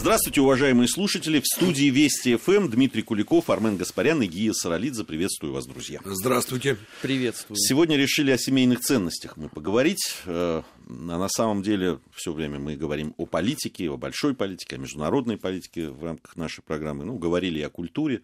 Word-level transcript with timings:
Здравствуйте, 0.00 0.40
уважаемые 0.40 0.88
слушатели. 0.88 1.40
В 1.40 1.46
студии 1.46 1.90
Вести 1.90 2.36
ФМ 2.36 2.70
Дмитрий 2.70 3.02
Куликов, 3.02 3.50
Армен 3.50 3.76
Гаспарян 3.76 4.22
и 4.22 4.26
Гия 4.26 4.54
Саралидзе. 4.54 5.04
Приветствую 5.04 5.52
вас, 5.52 5.66
друзья. 5.66 6.00
Здравствуйте. 6.06 6.78
Приветствую. 7.02 7.58
Сегодня 7.58 7.98
решили 7.98 8.30
о 8.30 8.38
семейных 8.38 8.80
ценностях 8.80 9.36
мы 9.36 9.50
поговорить. 9.50 10.16
Э, 10.24 10.62
а 10.62 10.64
на 10.88 11.28
самом 11.28 11.62
деле 11.62 12.00
все 12.14 12.32
время 12.32 12.58
мы 12.58 12.76
говорим 12.76 13.14
о 13.18 13.26
политике, 13.26 13.90
о 13.90 13.98
большой 13.98 14.34
политике, 14.34 14.76
о 14.76 14.78
международной 14.78 15.36
политике 15.36 15.90
в 15.90 16.02
рамках 16.02 16.34
нашей 16.34 16.62
программы. 16.62 17.04
Ну, 17.04 17.18
говорили 17.18 17.58
и 17.58 17.62
о 17.62 17.68
культуре 17.68 18.22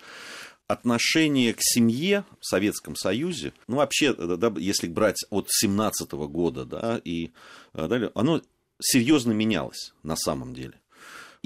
отношение 0.69 1.53
к 1.53 1.59
семье 1.61 2.25
в 2.41 2.47
Советском 2.47 2.97
Союзе, 2.97 3.53
ну, 3.69 3.77
вообще, 3.77 4.15
да, 4.15 4.51
если 4.57 4.89
брать 4.89 5.27
от 5.29 5.49
17 5.51 6.11
года, 6.13 6.65
да, 6.65 7.03
и 7.05 7.33
э, 7.75 7.87
далее, 7.87 8.11
оно 8.15 8.41
серьезно 8.81 9.33
менялось 9.33 9.93
на 10.03 10.17
самом 10.17 10.55
деле. 10.55 10.81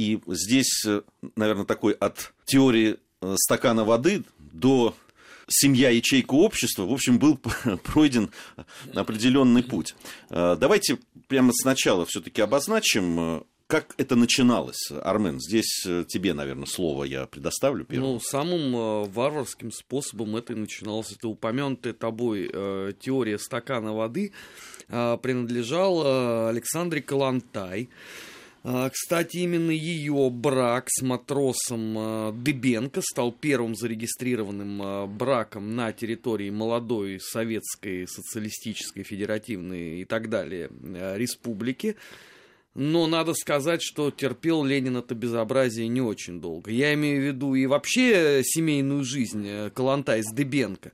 И 0.01 0.19
здесь, 0.29 0.83
э, 0.87 1.03
наверное, 1.37 1.67
такой 1.67 1.93
от 1.93 2.33
теории 2.47 2.97
э, 3.21 3.35
стакана 3.37 3.85
воды 3.85 4.25
до 4.39 4.95
семья 5.47 5.91
ячейка 5.91 6.33
общества, 6.33 6.87
в 6.87 6.93
общем, 6.93 7.19
был 7.19 7.39
пройден 7.85 8.31
определенный 8.95 9.63
путь. 9.63 9.95
Давайте 10.31 10.99
прямо 11.29 11.53
сначала 11.53 12.07
все-таки 12.07 12.41
обозначим, 12.41 13.45
как 13.67 13.95
это 13.99 14.17
начиналось, 14.17 14.91
Армен? 14.91 15.39
Здесь 15.39 15.85
э, 15.87 16.05
тебе, 16.09 16.33
наверное, 16.33 16.67
слово 16.67 17.05
я 17.05 17.27
предоставлю 17.27 17.85
первым. 17.85 18.15
Ну, 18.15 18.21
самым 18.21 18.75
э, 18.75 19.05
варварским 19.11 19.71
способом 19.71 20.35
это 20.35 20.55
и 20.55 20.57
начиналось. 20.57 21.13
Это 21.13 21.29
упомянутая 21.29 21.93
тобой 21.93 22.51
э, 22.51 22.93
теория 22.99 23.39
стакана 23.39 23.93
воды 23.93 24.33
э, 24.89 25.19
принадлежала 25.23 26.49
Александре 26.49 27.03
Калантай. 27.03 27.83
Э, 27.83 27.87
кстати, 28.63 29.39
именно 29.39 29.71
ее 29.71 30.29
брак 30.31 30.87
с 30.89 31.03
матросом 31.03 31.97
э, 31.99 32.33
Дыбенко 32.33 33.01
стал 33.03 33.33
первым 33.33 33.75
зарегистрированным 33.75 35.17
браком 35.17 35.75
на 35.75 35.93
территории 35.93 36.51
молодой 36.51 37.21
советской 37.21 38.07
социалистической 38.07 39.03
федеративной 39.03 40.01
и 40.01 40.05
так 40.05 40.29
далее 40.29 40.71
республики. 41.17 41.97
Но 42.75 43.09
надо 43.09 43.35
сказать, 43.35 43.83
что 43.83 44.11
терпел 44.11 44.65
Ленин 44.65 44.97
это 44.97 45.15
безобразие 45.15 45.89
не 45.89 46.01
очень 46.01 46.41
долго. 46.41 46.71
Я 46.71 46.95
имею 46.95 47.21
в 47.21 47.27
виду 47.27 47.55
и 47.55 47.67
вообще 47.67 48.43
семейную 48.45 49.05
жизнь 49.05 49.47
э, 49.47 49.71
Калантай 49.71 50.23
с 50.23 50.33
Дебенко. 50.33 50.93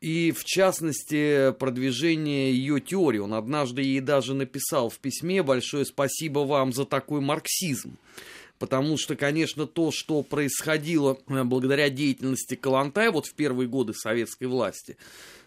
И, 0.00 0.32
в 0.32 0.44
частности, 0.44 1.52
продвижение 1.52 2.52
ее 2.52 2.80
теории. 2.80 3.18
Он 3.18 3.34
однажды 3.34 3.82
ей 3.82 4.00
даже 4.00 4.34
написал 4.34 4.90
в 4.90 4.98
письме 4.98 5.42
«Большое 5.42 5.84
спасибо 5.84 6.40
вам 6.40 6.72
за 6.72 6.84
такой 6.84 7.20
марксизм». 7.20 7.96
Потому 8.58 8.96
что, 8.96 9.16
конечно, 9.16 9.66
то, 9.66 9.90
что 9.92 10.22
происходило 10.22 11.18
э, 11.28 11.44
благодаря 11.44 11.90
деятельности 11.90 12.54
Коллонтай 12.54 13.10
вот 13.10 13.26
в 13.26 13.34
первые 13.34 13.68
годы 13.68 13.92
советской 13.92 14.44
власти, 14.44 14.96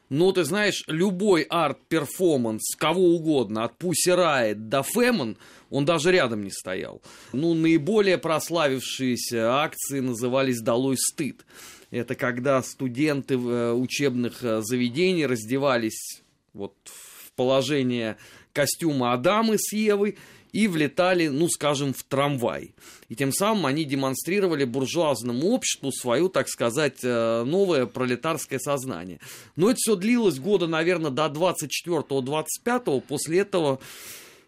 ну, 0.09 0.31
ты 0.31 0.43
знаешь, 0.43 0.83
любой 0.87 1.43
арт-перформанс, 1.43 2.75
кого 2.77 3.15
угодно, 3.15 3.63
от 3.63 3.81
Pussy 3.81 4.07
Riot 4.07 4.55
до 4.55 4.81
Femen, 4.81 5.37
он 5.69 5.85
даже 5.85 6.11
рядом 6.11 6.43
не 6.43 6.51
стоял. 6.51 7.01
Ну, 7.31 7.53
наиболее 7.53 8.17
прославившиеся 8.17 9.53
акции 9.53 9.99
назывались 9.99 10.61
«Долой 10.61 10.97
стыд». 10.97 11.45
Это 11.91 12.15
когда 12.15 12.61
студенты 12.61 13.35
э, 13.35 13.73
учебных 13.73 14.43
э, 14.43 14.61
заведений 14.61 15.25
раздевались 15.25 16.21
вот 16.53 16.75
в 16.85 17.31
положение 17.33 18.17
костюма 18.53 19.13
Адамы 19.13 19.57
с 19.57 19.73
Евой 19.73 20.17
и 20.51 20.67
влетали, 20.67 21.27
ну, 21.27 21.47
скажем, 21.47 21.93
в 21.93 22.03
трамвай. 22.03 22.73
И 23.07 23.15
тем 23.15 23.31
самым 23.31 23.65
они 23.65 23.85
демонстрировали 23.85 24.65
буржуазному 24.65 25.47
обществу 25.49 25.91
свою, 25.91 26.29
так 26.29 26.47
сказать, 26.47 26.99
э, 27.03 27.43
новое 27.43 27.85
пролетарское 27.85 28.59
сознание. 28.59 29.19
Но 29.55 29.69
это 29.69 29.77
все 29.77 29.95
длилось 29.95 30.39
года, 30.39 30.67
наверное, 30.67 31.11
до 31.11 31.25
24-25. 31.25 33.01
После 33.01 33.39
этого 33.39 33.79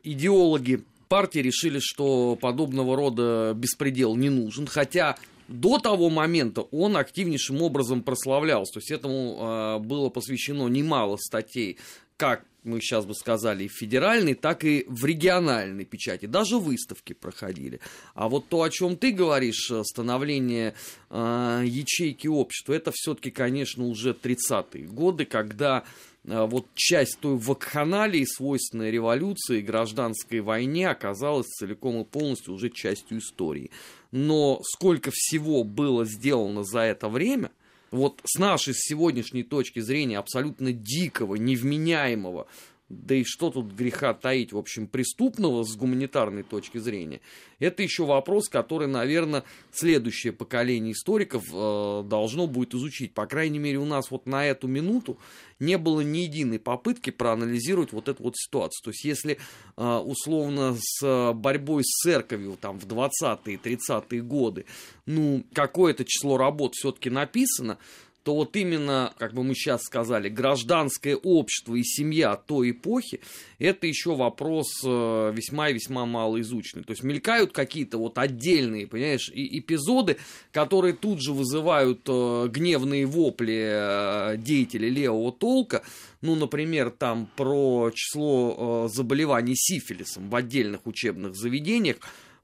идеологи 0.03 0.83
партии 1.07 1.39
решили, 1.39 1.79
что 1.81 2.37
подобного 2.39 2.95
рода 2.95 3.53
беспредел 3.55 4.15
не 4.15 4.29
нужен. 4.29 4.65
Хотя 4.65 5.17
до 5.51 5.77
того 5.77 6.09
момента 6.09 6.61
он 6.61 6.97
активнейшим 6.97 7.61
образом 7.61 8.03
прославлялся. 8.03 8.73
То 8.73 8.79
есть 8.79 8.91
этому 8.91 9.37
э, 9.39 9.79
было 9.79 10.09
посвящено 10.09 10.67
немало 10.67 11.17
статей 11.17 11.77
как 12.17 12.45
мы 12.63 12.79
сейчас 12.79 13.05
бы 13.05 13.15
сказали, 13.15 13.63
и 13.63 13.67
в 13.67 13.73
федеральной, 13.73 14.35
так 14.35 14.63
и 14.63 14.85
в 14.87 15.05
региональной 15.05 15.85
печати. 15.85 16.25
Даже 16.25 16.57
выставки 16.57 17.13
проходили. 17.13 17.79
А 18.13 18.29
вот 18.29 18.47
то, 18.49 18.61
о 18.61 18.69
чем 18.69 18.97
ты 18.97 19.11
говоришь, 19.11 19.71
становление 19.83 20.75
э, 21.09 21.63
ячейки 21.65 22.27
общества, 22.27 22.73
это 22.73 22.91
все-таки, 22.93 23.31
конечно, 23.31 23.85
уже 23.85 24.11
30-е 24.11 24.85
годы, 24.85 25.25
когда 25.25 25.83
э, 26.23 26.45
вот 26.45 26.67
часть 26.75 27.19
той 27.19 27.35
вакханалии, 27.37 28.25
свойственной 28.25 28.91
революции, 28.91 29.61
гражданской 29.61 30.41
войне, 30.41 30.89
оказалась 30.89 31.47
целиком 31.47 32.01
и 32.01 32.05
полностью 32.05 32.53
уже 32.53 32.69
частью 32.69 33.19
истории. 33.19 33.71
Но 34.11 34.61
сколько 34.63 35.09
всего 35.11 35.63
было 35.63 36.05
сделано 36.05 36.63
за 36.63 36.81
это 36.81 37.09
время– 37.09 37.51
вот 37.91 38.21
с 38.23 38.39
нашей 38.39 38.73
сегодняшней 38.73 39.43
точки 39.43 39.79
зрения 39.79 40.17
абсолютно 40.17 40.71
дикого, 40.71 41.35
невменяемого, 41.35 42.47
да 42.91 43.15
и 43.15 43.23
что 43.23 43.49
тут 43.49 43.71
греха 43.71 44.13
таить, 44.13 44.53
в 44.53 44.57
общем, 44.57 44.87
преступного 44.87 45.63
с 45.63 45.75
гуманитарной 45.75 46.43
точки 46.43 46.77
зрения, 46.77 47.21
это 47.59 47.83
еще 47.83 48.05
вопрос, 48.05 48.49
который, 48.49 48.87
наверное, 48.87 49.43
следующее 49.71 50.33
поколение 50.33 50.93
историков 50.93 51.43
э, 51.53 52.03
должно 52.05 52.47
будет 52.47 52.73
изучить. 52.73 53.13
По 53.13 53.25
крайней 53.25 53.59
мере, 53.59 53.77
у 53.77 53.85
нас 53.85 54.11
вот 54.11 54.25
на 54.25 54.45
эту 54.45 54.67
минуту 54.67 55.17
не 55.59 55.77
было 55.77 56.01
ни 56.01 56.19
единой 56.19 56.59
попытки 56.59 57.11
проанализировать 57.11 57.91
вот 57.93 58.07
эту 58.07 58.23
вот 58.23 58.35
ситуацию. 58.35 58.83
То 58.83 58.89
есть, 58.89 59.05
если 59.05 59.37
э, 59.77 59.97
условно 59.97 60.75
с 60.79 61.33
борьбой 61.33 61.83
с 61.83 62.01
церковью 62.03 62.57
там 62.59 62.79
в 62.79 62.85
20-е, 62.85 63.57
30-е 63.57 64.21
годы, 64.21 64.65
ну, 65.05 65.43
какое-то 65.53 66.03
число 66.03 66.37
работ 66.37 66.73
все-таки 66.75 67.09
написано, 67.09 67.77
то 68.23 68.35
вот 68.35 68.55
именно, 68.55 69.13
как 69.17 69.33
бы 69.33 69.43
мы 69.43 69.55
сейчас 69.55 69.81
сказали, 69.81 70.29
гражданское 70.29 71.15
общество 71.15 71.75
и 71.75 71.83
семья 71.83 72.35
той 72.35 72.71
эпохи, 72.71 73.19
это 73.57 73.87
еще 73.87 74.15
вопрос 74.15 74.67
э, 74.83 75.33
весьма 75.35 75.69
и 75.69 75.73
весьма 75.73 76.05
малоизученный. 76.05 76.83
То 76.83 76.91
есть 76.91 77.03
мелькают 77.03 77.51
какие-то 77.51 77.97
вот 77.97 78.17
отдельные, 78.17 78.85
понимаешь, 78.85 79.31
эпизоды, 79.33 80.17
которые 80.51 80.93
тут 80.93 81.21
же 81.21 81.33
вызывают 81.33 82.01
э, 82.07 82.47
гневные 82.49 83.07
вопли 83.07 84.33
э, 84.33 84.37
деятелей 84.37 84.89
левого 84.89 85.31
толка, 85.31 85.81
ну, 86.21 86.35
например, 86.35 86.91
там 86.91 87.27
про 87.35 87.89
число 87.95 88.87
заболеваний 88.93 89.55
сифилисом 89.55 90.29
в 90.29 90.35
отдельных 90.35 90.85
учебных 90.85 91.35
заведениях, 91.35 91.97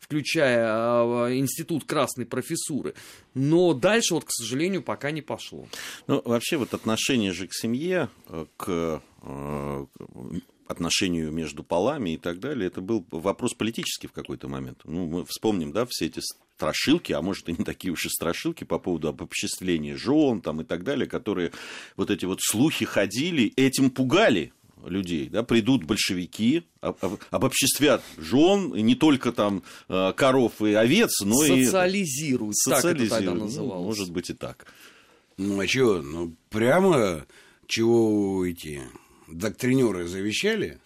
включая 0.07 0.66
э, 0.66 1.38
институт 1.38 1.84
красной 1.84 2.25
профессуры. 2.25 2.94
Но 3.34 3.73
дальше 3.73 4.13
вот, 4.13 4.23
к 4.23 4.31
сожалению, 4.31 4.81
пока 4.81 5.12
не 5.12 5.22
пошло. 5.22 5.68
Ну, 6.07 6.22
вообще 6.23 6.56
вот 6.56 6.73
отношение 6.73 7.34
же 7.34 7.47
к 7.47 7.53
семье, 7.53 8.09
э, 8.29 8.45
к 8.56 9.01
э, 9.22 9.85
отношению 10.68 11.31
между 11.31 11.63
полами 11.63 12.12
и 12.12 12.18
так 12.18 12.40
далее, 12.40 12.68
это 12.68 12.79
был 12.79 13.06
вопрос 13.12 13.53
политический 13.53 14.07
в 14.07 14.13
какой-то 14.13 14.47
момент. 14.47 14.79
Ну, 14.85 15.07
мы 15.07 15.25
вспомним, 15.25 15.73
да, 15.73 15.85
все 15.90 16.06
эти 16.06 16.22
страшилки, 16.56 17.12
а 17.12 17.22
может 17.22 17.50
и 17.50 17.53
не 17.53 17.63
такие 17.63 17.91
уж 17.91 18.06
и 18.06 18.09
страшилки 18.09 18.63
по 18.63 18.79
поводу 18.79 19.09
обобществления 19.09 19.95
жен 19.95 20.41
там 20.41 20.62
и 20.62 20.63
так 20.63 20.84
далее, 20.84 21.07
которые 21.07 21.51
вот 21.95 22.09
эти 22.09 22.25
вот 22.25 22.39
слухи 22.41 22.85
ходили, 22.85 23.53
этим 23.56 23.91
пугали 23.91 24.53
людей, 24.85 25.29
да, 25.29 25.43
придут 25.43 25.83
большевики, 25.83 26.63
обобществят 26.81 28.03
жен, 28.17 28.73
не 28.73 28.95
только 28.95 29.31
там 29.31 29.63
э, 29.89 30.13
коров 30.15 30.61
и 30.61 30.73
овец, 30.73 31.21
но 31.21 31.43
и... 31.43 31.65
Социализируют, 31.65 32.56
так 32.65 32.85
это 32.85 33.09
тогда 33.09 33.33
ну, 33.33 33.45
называлось. 33.45 33.81
Ну, 33.81 33.83
может 33.83 34.12
быть 34.12 34.29
и 34.29 34.33
так. 34.33 34.65
Ну, 35.38 35.59
а 35.59 35.68
чего? 35.68 36.01
Ну, 36.01 36.35
прямо 36.50 37.25
чего 37.68 38.45
эти 38.45 38.81
доктринеры 39.27 40.07
завещали, 40.07 40.80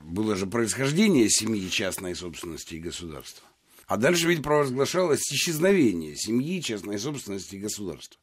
было 0.00 0.36
же 0.36 0.46
происхождение 0.46 1.28
семьи, 1.28 1.68
частной 1.68 2.14
собственности 2.14 2.74
и 2.74 2.80
государства. 2.80 3.46
А 3.86 3.96
дальше 3.96 4.26
ведь 4.26 4.42
провозглашалось 4.42 5.20
исчезновение 5.30 6.16
семьи, 6.16 6.60
частной 6.62 6.98
собственности 6.98 7.56
и 7.56 7.60
государства. 7.60 8.18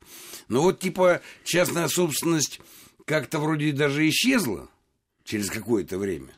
Но 0.48 0.64
вот 0.64 0.80
типа 0.80 1.22
частная 1.44 1.88
собственность 1.88 2.60
как-то 3.06 3.40
вроде 3.40 3.72
даже 3.72 4.08
исчезла, 4.10 4.70
через 5.30 5.50
какое-то 5.50 5.98
время. 5.98 6.34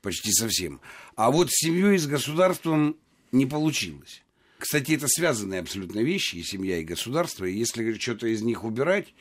Почти 0.00 0.32
совсем. 0.32 0.80
А 1.16 1.30
вот 1.30 1.50
с 1.50 1.66
семьей 1.66 1.96
и 1.96 1.98
с 1.98 2.06
государством 2.06 2.96
не 3.32 3.44
получилось. 3.44 4.22
Кстати, 4.58 4.92
это 4.92 5.08
связанные 5.08 5.60
абсолютно 5.60 6.00
вещи, 6.00 6.36
и 6.36 6.42
семья, 6.42 6.78
и 6.78 6.84
государство. 6.84 7.44
И 7.44 7.56
если 7.56 7.92
что-то 7.98 8.28
из 8.28 8.42
них 8.42 8.62
убирать, 8.62 9.14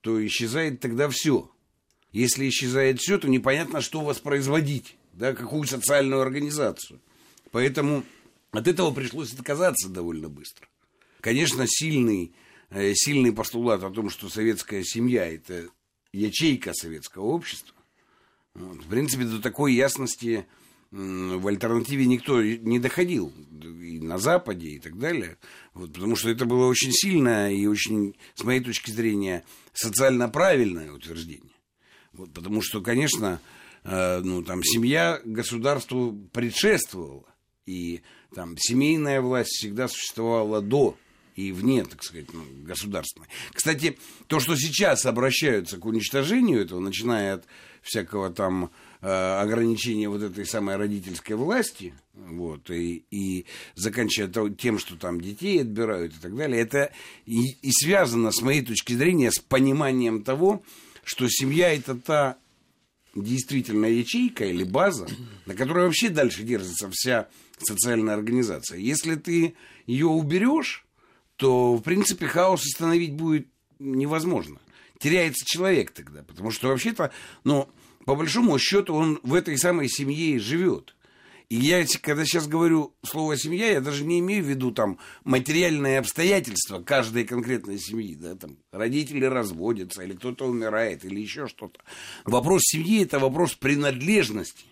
то 0.00 0.24
исчезает 0.24 0.80
тогда 0.80 1.08
все. 1.08 1.50
Если 2.12 2.48
исчезает 2.48 3.00
все, 3.00 3.18
то 3.18 3.28
непонятно, 3.28 3.80
что 3.80 4.00
воспроизводить, 4.02 4.96
да, 5.12 5.34
какую 5.34 5.64
социальную 5.64 6.20
организацию. 6.20 7.00
Поэтому 7.50 8.04
От 8.52 8.68
этого 8.68 8.92
пришлось 8.92 9.32
отказаться 9.32 9.88
довольно 9.88 10.28
быстро. 10.28 10.68
Конечно, 11.20 11.64
сильный, 11.66 12.34
э, 12.68 12.92
сильный 12.94 13.32
постулат 13.32 13.82
о 13.82 13.90
том, 13.90 14.10
что 14.10 14.28
советская 14.28 14.82
семья– 14.84 15.24
это 15.32 15.68
ячейка 16.12 16.74
советского 16.74 17.24
общества, 17.24 17.74
в 18.54 18.88
принципе, 18.88 19.24
до 19.24 19.40
такой 19.40 19.74
ясности 19.74 20.46
в 20.90 21.46
альтернативе 21.46 22.04
никто 22.04 22.42
не 22.42 22.78
доходил. 22.78 23.32
И 23.80 23.98
на 23.98 24.18
Западе 24.18 24.68
и 24.68 24.78
так 24.78 24.98
далее, 24.98 25.38
вот, 25.72 25.94
потому 25.94 26.16
что 26.16 26.28
это 26.28 26.44
было 26.44 26.66
очень 26.66 26.92
сильное 26.92 27.50
и 27.50 27.66
очень, 27.66 28.14
с 28.34 28.44
моей 28.44 28.60
точки 28.60 28.90
зрения, 28.90 29.44
социально 29.72 30.28
правильное 30.28 30.92
утверждение. 30.92 31.54
Вот, 32.12 32.32
потому 32.34 32.60
что, 32.60 32.82
конечно, 32.82 33.40
э, 33.84 34.20
ну, 34.22 34.42
там, 34.42 34.62
семья 34.62 35.20
государству 35.24 36.12
предшествовала, 36.32 37.24
и 37.64 38.02
там 38.34 38.56
семейная 38.58 39.22
власть 39.22 39.52
всегда 39.52 39.88
существовала 39.88 40.60
до 40.60 40.96
и 41.36 41.52
вне, 41.52 41.84
так 41.84 42.02
сказать, 42.02 42.32
ну, 42.32 42.42
государственной. 42.64 43.28
Кстати, 43.52 43.98
то, 44.26 44.40
что 44.40 44.56
сейчас 44.56 45.06
обращаются 45.06 45.78
к 45.78 45.84
уничтожению 45.84 46.60
этого, 46.60 46.80
начиная 46.80 47.34
от 47.34 47.44
всякого 47.82 48.30
там 48.30 48.70
э, 49.00 49.06
ограничения 49.08 50.08
вот 50.08 50.22
этой 50.22 50.46
самой 50.46 50.76
родительской 50.76 51.36
власти, 51.36 51.94
вот, 52.14 52.70
и, 52.70 53.04
и 53.10 53.46
заканчивая 53.74 54.50
тем, 54.50 54.78
что 54.78 54.96
там 54.96 55.20
детей 55.20 55.60
отбирают 55.60 56.14
и 56.14 56.18
так 56.18 56.36
далее, 56.36 56.60
это 56.60 56.92
и, 57.26 57.52
и 57.62 57.72
связано, 57.72 58.30
с 58.30 58.40
моей 58.40 58.62
точки 58.62 58.92
зрения, 58.92 59.30
с 59.30 59.38
пониманием 59.38 60.22
того, 60.22 60.62
что 61.04 61.26
семья 61.28 61.74
это 61.74 61.96
та 61.96 62.38
действительно 63.14 63.86
ячейка 63.86 64.44
или 64.44 64.64
база, 64.64 65.06
на 65.46 65.54
которой 65.54 65.86
вообще 65.86 66.08
дальше 66.08 66.44
держится 66.44 66.88
вся 66.90 67.28
социальная 67.58 68.14
организация. 68.14 68.78
Если 68.78 69.16
ты 69.16 69.54
ее 69.86 70.06
уберешь, 70.06 70.86
то, 71.36 71.76
в 71.76 71.82
принципе, 71.82 72.26
хаос 72.26 72.64
остановить 72.66 73.14
будет 73.14 73.48
невозможно. 73.78 74.60
Теряется 74.98 75.44
человек 75.46 75.90
тогда, 75.90 76.22
потому 76.22 76.50
что 76.50 76.68
вообще-то, 76.68 77.12
ну, 77.44 77.68
по 78.04 78.14
большому 78.14 78.58
счету, 78.58 78.94
он 78.94 79.18
в 79.22 79.34
этой 79.34 79.58
самой 79.58 79.88
семье 79.88 80.36
и 80.36 80.38
живет. 80.38 80.94
И 81.48 81.56
я, 81.56 81.84
когда 82.00 82.24
сейчас 82.24 82.48
говорю 82.48 82.94
слово 83.04 83.36
«семья», 83.36 83.72
я 83.72 83.82
даже 83.82 84.04
не 84.04 84.20
имею 84.20 84.42
в 84.42 84.48
виду 84.48 84.70
там 84.70 84.98
материальные 85.24 85.98
обстоятельства 85.98 86.80
каждой 86.80 87.24
конкретной 87.24 87.78
семьи. 87.78 88.14
Да, 88.14 88.36
там, 88.36 88.56
родители 88.70 89.26
разводятся, 89.26 90.02
или 90.02 90.14
кто-то 90.14 90.46
умирает, 90.46 91.04
или 91.04 91.20
еще 91.20 91.48
что-то. 91.48 91.78
Вопрос 92.24 92.62
семьи– 92.64 93.02
это 93.04 93.18
вопрос 93.18 93.54
принадлежности 93.54 94.64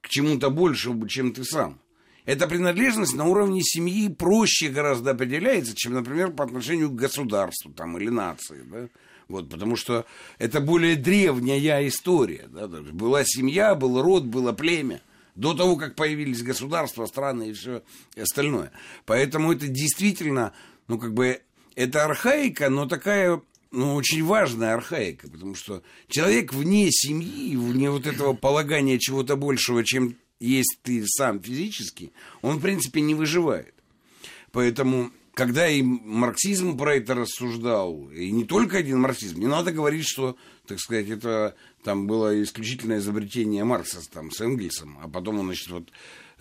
к 0.00 0.08
чему-то 0.08 0.48
большему, 0.48 1.06
чем 1.06 1.34
ты 1.34 1.44
сам. 1.44 1.78
Эта 2.26 2.48
принадлежность 2.48 3.14
на 3.14 3.24
уровне 3.24 3.62
семьи 3.62 4.08
проще 4.08 4.68
гораздо 4.68 5.12
определяется, 5.12 5.74
чем, 5.76 5.94
например, 5.94 6.32
по 6.32 6.44
отношению 6.44 6.90
к 6.90 6.96
государству 6.96 7.72
там, 7.72 7.96
или 7.96 8.08
нации. 8.08 8.62
Да? 8.64 8.88
Вот, 9.28 9.48
потому 9.48 9.76
что 9.76 10.04
это 10.38 10.60
более 10.60 10.96
древняя 10.96 11.86
история. 11.86 12.46
Да? 12.48 12.66
Была 12.66 13.22
семья, 13.24 13.76
был 13.76 14.02
род, 14.02 14.24
было 14.24 14.52
племя. 14.52 15.00
До 15.36 15.54
того, 15.54 15.76
как 15.76 15.94
появились 15.94 16.42
государства, 16.42 17.06
страны 17.06 17.50
и 17.50 17.52
все 17.52 17.82
остальное. 18.20 18.72
Поэтому 19.04 19.52
это 19.52 19.68
действительно, 19.68 20.52
ну, 20.88 20.98
как 20.98 21.14
бы, 21.14 21.42
это 21.76 22.04
архаика, 22.04 22.70
но 22.70 22.86
такая 22.86 23.40
ну, 23.70 23.94
очень 23.94 24.24
важная 24.24 24.74
архаика, 24.74 25.28
потому 25.28 25.54
что 25.54 25.82
человек 26.08 26.52
вне 26.52 26.88
семьи, 26.90 27.54
вне 27.54 27.90
вот 27.90 28.06
этого 28.06 28.32
полагания 28.32 28.98
чего-то 28.98 29.36
большего, 29.36 29.84
чем 29.84 30.16
есть 30.40 30.78
ты 30.82 31.04
сам 31.06 31.42
физически, 31.42 32.12
он, 32.42 32.58
в 32.58 32.62
принципе, 32.62 33.00
не 33.00 33.14
выживает. 33.14 33.74
Поэтому, 34.52 35.10
когда 35.34 35.68
и 35.68 35.82
марксизм 35.82 36.76
про 36.76 36.96
это 36.96 37.14
рассуждал, 37.14 38.10
и 38.10 38.30
не 38.30 38.44
только 38.44 38.78
один 38.78 39.00
марксизм, 39.00 39.40
не 39.40 39.46
надо 39.46 39.72
говорить, 39.72 40.06
что, 40.06 40.36
так 40.66 40.78
сказать, 40.78 41.08
это 41.08 41.54
там 41.82 42.06
было 42.06 42.42
исключительное 42.42 42.98
изобретение 42.98 43.64
Маркса 43.64 44.00
там, 44.10 44.30
с 44.30 44.40
Энгельсом, 44.40 44.98
а 45.02 45.08
потом 45.08 45.40
он, 45.40 45.46
значит, 45.46 45.68
вот 45.68 45.90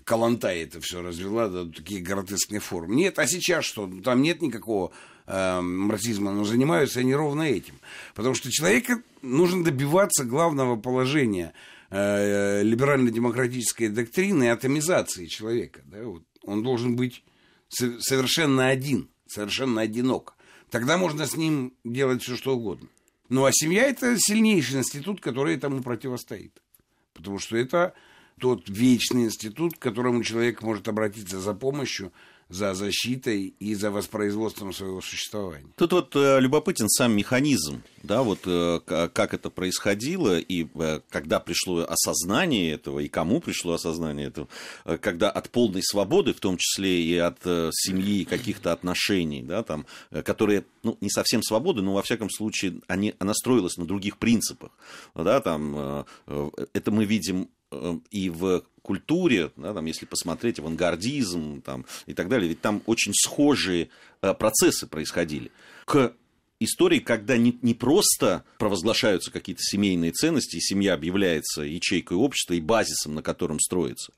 Калантай 0.03 0.59
это 0.59 0.79
все 0.81 1.01
развела 1.01 1.49
до 1.49 1.65
таких 1.65 2.03
гротескных 2.03 2.63
форм. 2.63 2.95
Нет, 2.95 3.17
а 3.17 3.27
сейчас 3.27 3.65
что? 3.65 3.89
Там 4.03 4.21
нет 4.21 4.41
никакого 4.41 4.91
э, 5.25 5.61
марксизма, 5.61 6.31
но 6.31 6.43
занимаются 6.43 6.99
они 6.99 7.15
ровно 7.15 7.41
этим. 7.41 7.73
Потому 8.13 8.35
что 8.35 8.51
человека 8.51 9.01
нужно 9.21 9.63
добиваться 9.63 10.23
главного 10.23 10.75
положения– 10.75 11.53
э, 11.89 12.63
либерально-демократической 12.63 13.89
доктрины 13.89 14.49
атомизации 14.49 15.27
человека. 15.27 15.81
Да? 15.85 16.03
Вот 16.03 16.23
он 16.43 16.63
должен 16.63 16.95
быть 16.95 17.23
совершенно 17.69 18.67
один, 18.67 19.09
совершенно 19.27 19.81
одинок. 19.81 20.35
Тогда 20.69 20.97
можно 20.97 21.25
с 21.25 21.35
ним 21.35 21.73
делать 21.83 22.23
все, 22.23 22.35
что 22.35 22.55
угодно. 22.55 22.87
Ну 23.29 23.45
а 23.45 23.51
семья 23.51 23.83
это 23.83 24.15
сильнейший 24.17 24.79
институт, 24.79 25.19
который 25.19 25.55
этому 25.55 25.81
противостоит. 25.81 26.61
Потому 27.13 27.39
что 27.39 27.57
это 27.57 27.93
тот 28.39 28.69
вечный 28.69 29.25
институт, 29.25 29.77
к 29.77 29.81
которому 29.81 30.23
человек 30.23 30.61
может 30.61 30.87
обратиться 30.87 31.39
за 31.39 31.53
помощью 31.53 32.11
за 32.49 32.73
защитой 32.73 33.55
и 33.59 33.73
за 33.73 33.89
воспроизводством 33.89 34.71
своего 34.73 35.01
существования. 35.01 35.67
Тут 35.77 35.93
вот 35.93 36.15
э, 36.15 36.39
любопытен 36.39 36.87
сам 36.89 37.13
механизм, 37.13 37.81
да, 38.03 38.21
вот 38.21 38.41
э, 38.45 38.79
как 38.85 39.33
это 39.33 39.49
происходило 39.49 40.37
и 40.37 40.67
э, 40.75 40.99
когда 41.09 41.39
пришло 41.39 41.85
осознание 41.87 42.73
этого 42.73 42.99
и 42.99 43.07
кому 43.07 43.41
пришло 43.41 43.73
осознание 43.73 44.27
этого, 44.27 44.47
э, 44.85 44.97
когда 44.97 45.31
от 45.31 45.49
полной 45.49 45.81
свободы, 45.81 46.33
в 46.33 46.39
том 46.39 46.57
числе 46.57 47.01
и 47.01 47.17
от 47.17 47.39
э, 47.45 47.71
семьи 47.73 48.25
каких-то 48.25 48.71
отношений, 48.71 49.41
да, 49.41 49.63
там, 49.63 49.87
э, 50.11 50.21
которые, 50.21 50.65
ну, 50.83 50.97
не 51.01 51.09
совсем 51.09 51.41
свободы, 51.41 51.81
но 51.81 51.93
во 51.93 52.03
всяком 52.03 52.29
случае 52.29 52.81
они, 52.87 53.15
она 53.17 53.33
строилась 53.33 53.77
на 53.77 53.85
других 53.85 54.17
принципах, 54.17 54.71
да, 55.15 55.41
там, 55.41 55.75
э, 55.75 56.03
э 56.27 56.49
это 56.73 56.91
мы 56.91 57.05
видим 57.05 57.49
э, 57.71 57.97
и 58.11 58.29
в 58.29 58.63
культуре, 58.85 59.51
да, 59.57 59.73
там, 59.73 59.85
если 59.85 60.05
посмотреть 60.05 60.59
авангардизм 60.59 61.61
там, 61.61 61.85
и 62.05 62.13
так 62.13 62.29
далее, 62.29 62.47
ведь 62.47 62.61
там 62.61 62.83
очень 62.85 63.13
схожие 63.13 63.89
э, 64.21 64.33
процессы 64.35 64.85
происходили. 64.85 65.51
К 65.85 66.13
истории, 66.59 66.99
когда 66.99 67.35
не, 67.35 67.57
не 67.63 67.73
просто 67.73 68.43
провозглашаются 68.59 69.31
какие-то 69.31 69.63
семейные 69.63 70.11
ценности, 70.11 70.57
и 70.57 70.61
семья 70.61 70.93
объявляется 70.93 71.63
ячейкой 71.63 72.17
общества 72.17 72.53
и 72.53 72.61
базисом, 72.61 73.15
на 73.15 73.23
котором 73.23 73.59
строится, 73.59 74.13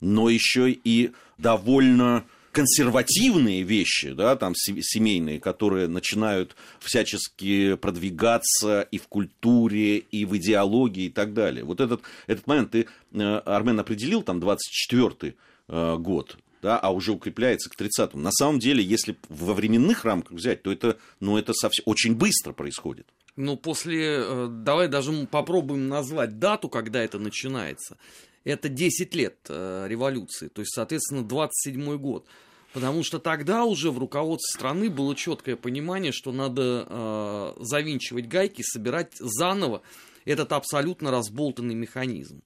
но 0.00 0.28
еще 0.28 0.70
и 0.72 1.12
довольно 1.38 2.24
консервативные 2.58 3.62
вещи, 3.62 4.10
да, 4.10 4.34
там 4.34 4.52
семейные, 4.56 5.38
которые 5.38 5.86
начинают 5.86 6.56
всячески 6.80 7.76
продвигаться 7.76 8.80
и 8.90 8.98
в 8.98 9.06
культуре, 9.06 9.98
и 9.98 10.24
в 10.24 10.36
идеологии 10.36 11.04
и 11.04 11.08
так 11.08 11.34
далее. 11.34 11.62
Вот 11.62 11.80
этот, 11.80 12.00
этот 12.26 12.48
момент 12.48 12.72
ты, 12.72 12.88
э, 13.12 13.20
Армен, 13.44 13.78
определил, 13.78 14.22
там, 14.22 14.40
24-й 14.40 15.36
э, 15.68 15.96
год, 15.98 16.36
да, 16.60 16.80
а 16.80 16.90
уже 16.90 17.12
укрепляется 17.12 17.70
к 17.70 17.80
30-му. 17.80 18.20
На 18.20 18.32
самом 18.32 18.58
деле, 18.58 18.82
если 18.82 19.16
во 19.28 19.54
временных 19.54 20.04
рамках 20.04 20.32
взять, 20.32 20.64
то 20.64 20.72
это, 20.72 20.98
ну, 21.20 21.38
это 21.38 21.52
совсем, 21.52 21.84
очень 21.86 22.16
быстро 22.16 22.52
происходит. 22.52 23.06
Ну, 23.36 23.56
после, 23.56 24.16
э, 24.18 24.48
давай 24.50 24.88
даже 24.88 25.12
попробуем 25.30 25.88
назвать 25.88 26.40
дату, 26.40 26.68
когда 26.68 27.04
это 27.04 27.20
начинается. 27.20 27.98
Это 28.42 28.68
10 28.68 29.14
лет 29.14 29.36
революции, 29.48 30.48
то 30.48 30.62
есть, 30.62 30.74
соответственно, 30.74 31.20
27-й 31.20 31.98
год. 31.98 32.26
Потому 32.72 33.02
что 33.02 33.18
тогда 33.18 33.64
уже 33.64 33.90
в 33.90 33.98
руководстве 33.98 34.58
страны 34.58 34.90
было 34.90 35.14
четкое 35.16 35.56
понимание, 35.56 36.12
что 36.12 36.32
надо 36.32 36.86
э, 36.86 37.52
завинчивать 37.60 38.28
гайки, 38.28 38.62
собирать 38.62 39.12
заново 39.18 39.82
этот 40.24 40.52
абсолютно 40.52 41.10
разболтанный 41.10 41.74
механизм. 41.74 42.42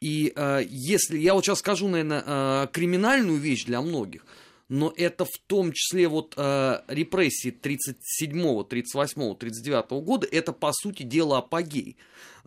И 0.00 0.32
э, 0.34 0.62
если 0.68 1.18
я 1.18 1.34
вот 1.34 1.44
сейчас 1.44 1.58
скажу, 1.58 1.88
наверное, 1.88 2.22
э, 2.24 2.66
криминальную 2.72 3.38
вещь 3.38 3.64
для 3.66 3.82
многих, 3.82 4.24
но 4.68 4.92
это 4.96 5.24
в 5.24 5.38
том 5.46 5.72
числе 5.72 6.08
вот 6.08 6.34
э, 6.36 6.80
репрессии 6.88 7.50
37, 7.50 8.64
38, 8.64 9.34
39 9.36 9.90
года, 10.04 10.26
это 10.30 10.52
по 10.52 10.72
сути 10.72 11.02
дела 11.02 11.38
апогей. 11.38 11.96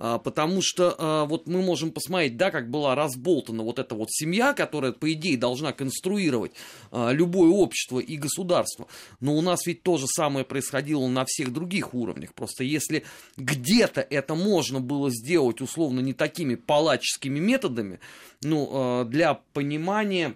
А, 0.04 0.18
потому 0.18 0.62
что 0.64 0.96
а, 0.98 1.26
вот 1.26 1.46
мы 1.46 1.62
можем 1.62 1.92
посмотреть, 1.92 2.36
да, 2.36 2.50
как 2.50 2.72
была 2.72 2.96
разболтана 2.96 3.62
вот 3.62 3.78
эта 3.78 3.94
вот 3.94 4.08
семья, 4.10 4.54
которая, 4.54 4.94
по 4.94 5.14
идее, 5.14 5.38
должна 5.38 5.74
конструировать 5.74 6.54
а, 6.92 7.12
любое 7.12 7.52
общество 7.52 8.00
и 8.00 8.18
государство. 8.18 8.88
Но 9.20 9.36
у 9.36 9.42
нас 9.42 9.68
ведь 9.68 9.84
то 9.84 9.98
же 9.98 10.08
самое 10.08 10.44
происходило 10.44 11.08
на 11.08 11.24
всех 11.28 11.54
других 11.54 11.94
уровнях. 11.94 12.34
Просто 12.34 12.64
если 12.64 13.04
где-то 13.38 14.02
это 14.02 14.34
можно 14.34 14.80
было 14.80 15.12
сделать, 15.12 15.62
условно, 15.62 16.00
не 16.00 16.14
такими 16.14 16.56
палаческими 16.56 17.40
методами, 17.40 18.00
ну, 18.42 19.06
для 19.06 19.36
понимания 19.54 20.36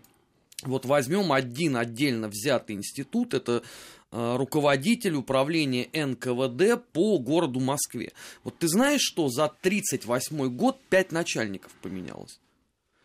вот 0.63 0.85
возьмем 0.85 1.31
один 1.31 1.75
отдельно 1.77 2.27
взятый 2.27 2.75
институт, 2.75 3.33
это 3.33 3.63
Э, 4.17 4.37
руководитель 4.37 5.15
управления 5.15 5.89
НКВД 5.91 6.81
по 6.93 7.19
городу 7.19 7.59
Москве. 7.59 8.13
Вот 8.45 8.57
ты 8.57 8.69
знаешь, 8.69 9.01
что 9.01 9.27
за 9.27 9.51
38 9.61 10.55
год 10.55 10.79
5 10.89 11.11
начальников 11.11 11.73
поменялось? 11.81 12.39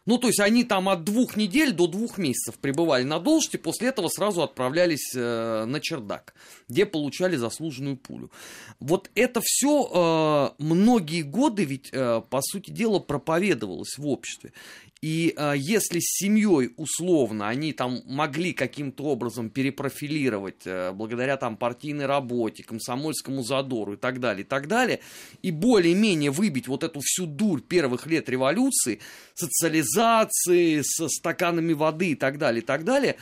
Ну, 0.07 0.19
то 0.19 0.29
есть 0.29 0.39
они 0.39 0.63
там 0.63 0.89
от 0.89 1.03
двух 1.03 1.37
недель 1.37 1.73
до 1.73 1.89
двух 1.89 2.17
месяцев 2.17 2.59
пребывали 2.59 3.03
на 3.03 3.19
должности, 3.19 3.57
после 3.57 3.89
этого 3.89 4.09
сразу 4.09 4.43
отправлялись 4.43 5.13
э, 5.17 5.65
на 5.65 5.81
чердак, 5.81 6.35
где 6.69 6.87
получали 6.87 7.35
заслуженную 7.35 7.97
пулю. 7.97 8.31
Вот 8.79 9.11
это 9.17 9.41
все 9.43 10.53
э, 10.59 10.63
многие 10.63 11.23
годы 11.23 11.65
ведь, 11.65 11.91
по 11.91 12.41
сути 12.41 12.71
дела, 12.71 13.01
проповедовалось 13.01 13.99
в 13.99 14.07
обществе. 14.07 14.53
И 15.03 15.33
э, 15.35 15.55
если 15.57 15.99
с 15.99 16.19
семьей 16.19 16.75
условно 16.77 17.49
они 17.49 17.73
там 17.73 18.03
могли 18.05 18.53
каким-то 18.53 19.05
образом 19.05 19.49
перепрофилировать 19.49 20.67
э, 20.67 20.93
благодаря 20.93 21.39
там 21.39 21.57
партийной 21.57 22.05
работе, 22.05 22.63
комсомольскому 22.63 23.43
задору 23.43 23.95
и 23.95 23.97
так 23.97 24.21
далее, 24.21 24.43
и 24.43 24.47
так 24.47 24.69
далее, 24.69 25.01
и 25.41 25.53
более-менее 25.53 26.31
выбить 26.31 26.69
вот 26.69 26.85
эту 26.85 27.01
всю 27.03 27.25
дурь 27.25 27.63
первых 27.63 28.07
лет 28.07 28.29
революции, 28.29 29.01
социализации, 29.33 30.83
со 30.83 31.09
стаканами 31.09 31.73
воды 31.73 32.11
и 32.11 32.15
так 32.15 32.37
далее, 32.37 32.61
и 32.61 32.65
так 32.65 32.85
далее, 32.85 33.17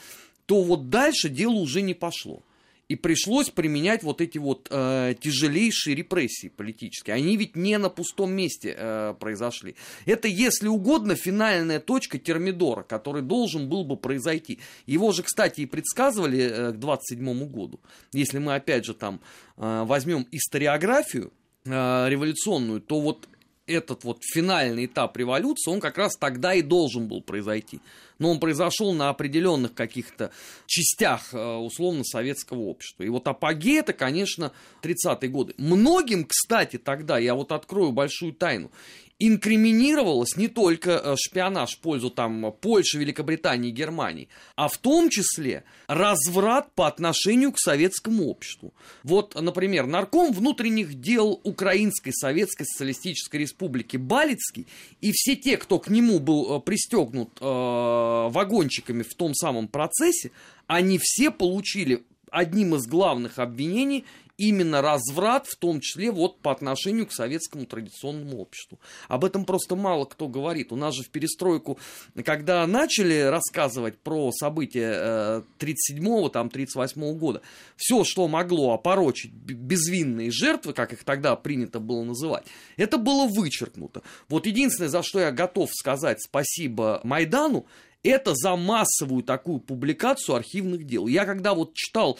то 0.46 0.64
вот 0.64 0.90
дальше 0.90 1.28
дело 1.28 1.54
уже 1.54 1.82
не 1.82 1.94
пошло. 1.94 2.42
И 2.88 2.96
пришлось 2.96 3.50
применять 3.50 4.02
вот 4.02 4.22
эти 4.22 4.38
вот 4.38 4.68
э, 4.70 5.14
тяжелейшие 5.20 5.94
репрессии 5.94 6.48
политические. 6.48 7.16
Они 7.16 7.36
ведь 7.36 7.54
не 7.54 7.76
на 7.76 7.90
пустом 7.90 8.32
месте 8.32 8.74
э, 8.76 9.14
произошли. 9.20 9.76
Это, 10.06 10.26
если 10.26 10.68
угодно, 10.68 11.14
финальная 11.14 11.80
точка 11.80 12.18
термидора, 12.18 12.82
который 12.82 13.20
должен 13.20 13.68
был 13.68 13.84
бы 13.84 13.98
произойти. 13.98 14.58
Его 14.86 15.12
же, 15.12 15.22
кстати, 15.22 15.60
и 15.60 15.66
предсказывали 15.66 16.38
э, 16.40 16.72
к 16.72 16.78
27 16.78 17.46
году. 17.48 17.78
Если 18.12 18.38
мы, 18.38 18.54
опять 18.54 18.86
же, 18.86 18.94
там 18.94 19.20
э, 19.58 19.84
возьмем 19.86 20.26
историографию 20.32 21.30
э, 21.66 21.70
революционную, 22.08 22.80
то 22.80 23.00
вот 23.00 23.28
этот 23.68 24.04
вот 24.04 24.18
финальный 24.22 24.86
этап 24.86 25.16
революции, 25.16 25.70
он 25.70 25.80
как 25.80 25.98
раз 25.98 26.16
тогда 26.16 26.54
и 26.54 26.62
должен 26.62 27.06
был 27.06 27.20
произойти. 27.20 27.80
Но 28.18 28.30
он 28.30 28.40
произошел 28.40 28.94
на 28.94 29.10
определенных 29.10 29.74
каких-то 29.74 30.32
частях 30.66 31.32
э, 31.32 31.38
условно 31.38 32.02
советского 32.02 32.60
общества. 32.62 33.04
И 33.04 33.08
вот 33.08 33.28
апогей 33.28 33.78
это, 33.78 33.92
конечно, 33.92 34.52
30-е 34.82 35.28
годы. 35.28 35.54
Многим, 35.56 36.24
кстати, 36.24 36.78
тогда, 36.78 37.18
я 37.18 37.34
вот 37.34 37.52
открою 37.52 37.92
большую 37.92 38.32
тайну, 38.32 38.70
инкриминировалось 39.18 40.36
не 40.36 40.46
только 40.48 40.90
э, 40.92 41.16
шпионаж 41.18 41.76
в 41.76 41.80
пользу 41.80 42.10
там, 42.10 42.54
Польши, 42.60 42.98
Великобритании, 42.98 43.70
Германии, 43.70 44.28
а 44.54 44.68
в 44.68 44.78
том 44.78 45.10
числе 45.10 45.64
разврат 45.88 46.72
по 46.74 46.86
отношению 46.86 47.52
к 47.52 47.58
советскому 47.58 48.28
обществу. 48.28 48.72
Вот, 49.02 49.34
например, 49.40 49.86
нарком 49.86 50.32
внутренних 50.32 51.00
дел 51.00 51.40
Украинской 51.42 52.12
Советской 52.12 52.64
Социалистической 52.64 53.40
Республики 53.40 53.96
Балицкий 53.96 54.66
и 55.00 55.10
все 55.12 55.34
те, 55.34 55.56
кто 55.56 55.80
к 55.80 55.88
нему 55.88 56.20
был 56.20 56.56
э, 56.56 56.60
пристегнут 56.60 57.30
э, 57.40 57.44
вагончиками 57.44 59.02
в 59.02 59.14
том 59.14 59.34
самом 59.34 59.66
процессе, 59.66 60.30
они 60.68 60.98
все 61.02 61.32
получили 61.32 62.04
одним 62.30 62.74
из 62.76 62.86
главных 62.86 63.38
обвинений 63.38 64.04
именно 64.38 64.80
разврат, 64.80 65.46
в 65.46 65.56
том 65.56 65.80
числе 65.80 66.10
вот 66.10 66.40
по 66.40 66.52
отношению 66.52 67.06
к 67.06 67.12
советскому 67.12 67.66
традиционному 67.66 68.38
обществу. 68.38 68.78
Об 69.08 69.24
этом 69.24 69.44
просто 69.44 69.76
мало 69.76 70.04
кто 70.04 70.28
говорит. 70.28 70.72
У 70.72 70.76
нас 70.76 70.94
же 70.94 71.02
в 71.02 71.10
перестройку, 71.10 71.78
когда 72.24 72.66
начали 72.66 73.20
рассказывать 73.20 73.98
про 73.98 74.30
события 74.32 75.42
37-го, 75.58 76.28
э, 76.28 76.30
там, 76.30 76.46
38-го 76.46 77.14
года, 77.14 77.42
все, 77.76 78.04
что 78.04 78.28
могло 78.28 78.72
опорочить 78.72 79.32
безвинные 79.32 80.30
жертвы, 80.30 80.72
как 80.72 80.92
их 80.92 81.04
тогда 81.04 81.34
принято 81.36 81.80
было 81.80 82.04
называть, 82.04 82.46
это 82.76 82.96
было 82.96 83.26
вычеркнуто. 83.26 84.02
Вот 84.28 84.46
единственное, 84.46 84.88
за 84.88 85.02
что 85.02 85.20
я 85.20 85.32
готов 85.32 85.70
сказать 85.74 86.22
спасибо 86.22 87.00
Майдану, 87.02 87.66
это 88.04 88.34
за 88.34 88.54
массовую 88.54 89.24
такую 89.24 89.58
публикацию 89.58 90.36
архивных 90.36 90.84
дел. 90.84 91.08
Я 91.08 91.24
когда 91.24 91.54
вот 91.54 91.74
читал 91.74 92.18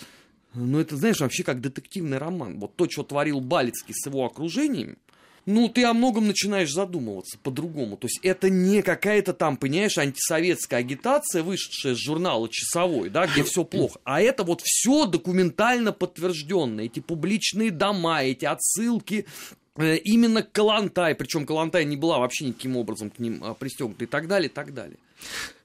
ну, 0.55 0.81
это, 0.81 0.97
знаешь, 0.97 1.21
вообще 1.21 1.45
как 1.45 1.61
детективный 1.61 2.19
роман. 2.19 2.59
Вот 2.59 2.75
то, 2.77 2.89
что 2.89 3.03
творил 3.03 3.41
Балицкий 3.41 3.95
с 3.95 4.07
его 4.07 4.25
окружением, 4.25 4.97
ну, 5.49 5.69
ты 5.69 5.85
о 5.85 5.95
многом 5.95 6.27
начинаешь 6.27 6.71
задумываться 6.71 7.39
по-другому. 7.43 7.97
То 7.97 8.07
есть 8.07 8.21
это 8.23 8.51
не 8.51 8.83
какая-то 8.83 9.33
там, 9.33 9.57
понимаешь, 9.57 9.97
антисоветская 9.97 10.81
агитация, 10.81 11.43
вышедшая 11.43 11.95
из 11.95 11.99
журнала 11.99 12.51
«Часовой», 12.51 13.09
да, 13.09 13.27
где 13.27 13.43
все 13.45 13.65
плохо. 13.65 13.99
А 14.05 14.21
это 14.21 14.45
вот 14.45 14.61
все 14.63 15.07
документально 15.07 15.93
подтвержденное. 15.93 16.85
Эти 16.85 17.01
публичные 17.01 17.71
дома, 17.71 18.25
эти 18.25 18.45
отсылки 18.45 19.25
э, 19.77 19.97
именно 19.97 20.43
Калантай. 20.43 21.15
Причем 21.15 21.47
Калантай 21.47 21.87
не 21.87 21.97
была 21.97 22.19
вообще 22.19 22.45
никаким 22.45 22.77
образом 22.77 23.09
к 23.09 23.19
ним 23.19 23.43
а, 23.43 23.55
пристегнута 23.55 24.05
и 24.05 24.07
так 24.07 24.29
далее, 24.29 24.51
и 24.51 24.53
так 24.53 24.75
далее. 24.75 24.99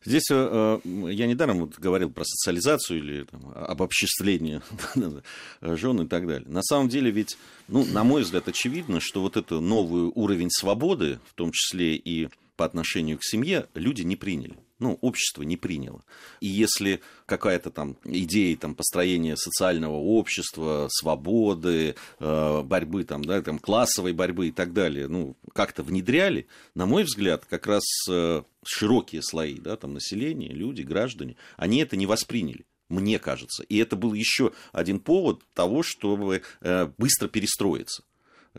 Здесь 0.05 0.29
э, 0.31 0.79
э, 0.83 1.11
я 1.11 1.27
недаром 1.27 1.59
вот 1.59 1.79
говорил 1.79 2.09
про 2.09 2.23
социализацию 2.25 2.99
или 2.99 3.23
там, 3.23 3.51
об 3.55 3.83
обобществлении 3.83 4.61
жен 5.61 6.01
и 6.01 6.07
так 6.07 6.27
далее. 6.27 6.47
На 6.47 6.63
самом 6.63 6.89
деле 6.89 7.11
ведь, 7.11 7.37
ну, 7.67 7.85
на 7.85 8.03
мой 8.03 8.23
взгляд, 8.23 8.47
очевидно, 8.47 8.99
что 8.99 9.21
вот 9.21 9.37
этот 9.37 9.61
новый 9.61 10.11
уровень 10.13 10.49
свободы, 10.49 11.19
в 11.29 11.33
том 11.33 11.51
числе 11.51 11.95
и 11.95 12.29
по 12.55 12.65
отношению 12.65 13.17
к 13.17 13.23
семье, 13.23 13.67
люди 13.73 14.03
не 14.03 14.15
приняли 14.15 14.55
ну, 14.83 14.97
общество 15.01 15.43
не 15.43 15.55
приняло. 15.55 16.03
И 16.41 16.47
если 16.47 17.01
какая-то 17.25 17.71
там 17.71 17.95
идея 18.03 18.55
там, 18.57 18.75
построения 18.75 19.37
социального 19.37 19.95
общества, 19.95 20.87
свободы, 20.91 21.95
э, 22.19 22.61
борьбы, 22.63 23.05
там, 23.05 23.23
да, 23.23 23.41
там, 23.41 23.59
классовой 23.59 24.11
борьбы 24.11 24.49
и 24.49 24.51
так 24.51 24.73
далее, 24.73 25.07
ну, 25.07 25.37
как-то 25.53 25.83
внедряли, 25.83 26.47
на 26.75 26.85
мой 26.85 27.03
взгляд, 27.03 27.45
как 27.45 27.65
раз 27.65 27.83
э, 28.09 28.43
широкие 28.65 29.21
слои 29.23 29.55
да, 29.55 29.77
там, 29.77 29.93
населения, 29.93 30.49
люди, 30.49 30.81
граждане, 30.81 31.37
они 31.57 31.79
это 31.79 31.95
не 31.95 32.05
восприняли 32.05 32.65
мне 32.89 33.17
кажется. 33.17 33.63
И 33.63 33.77
это 33.77 33.95
был 33.95 34.13
еще 34.13 34.51
один 34.71 34.99
повод 34.99 35.41
того, 35.55 35.81
чтобы 35.81 36.43
э, 36.61 36.91
быстро 36.99 37.27
перестроиться. 37.27 38.03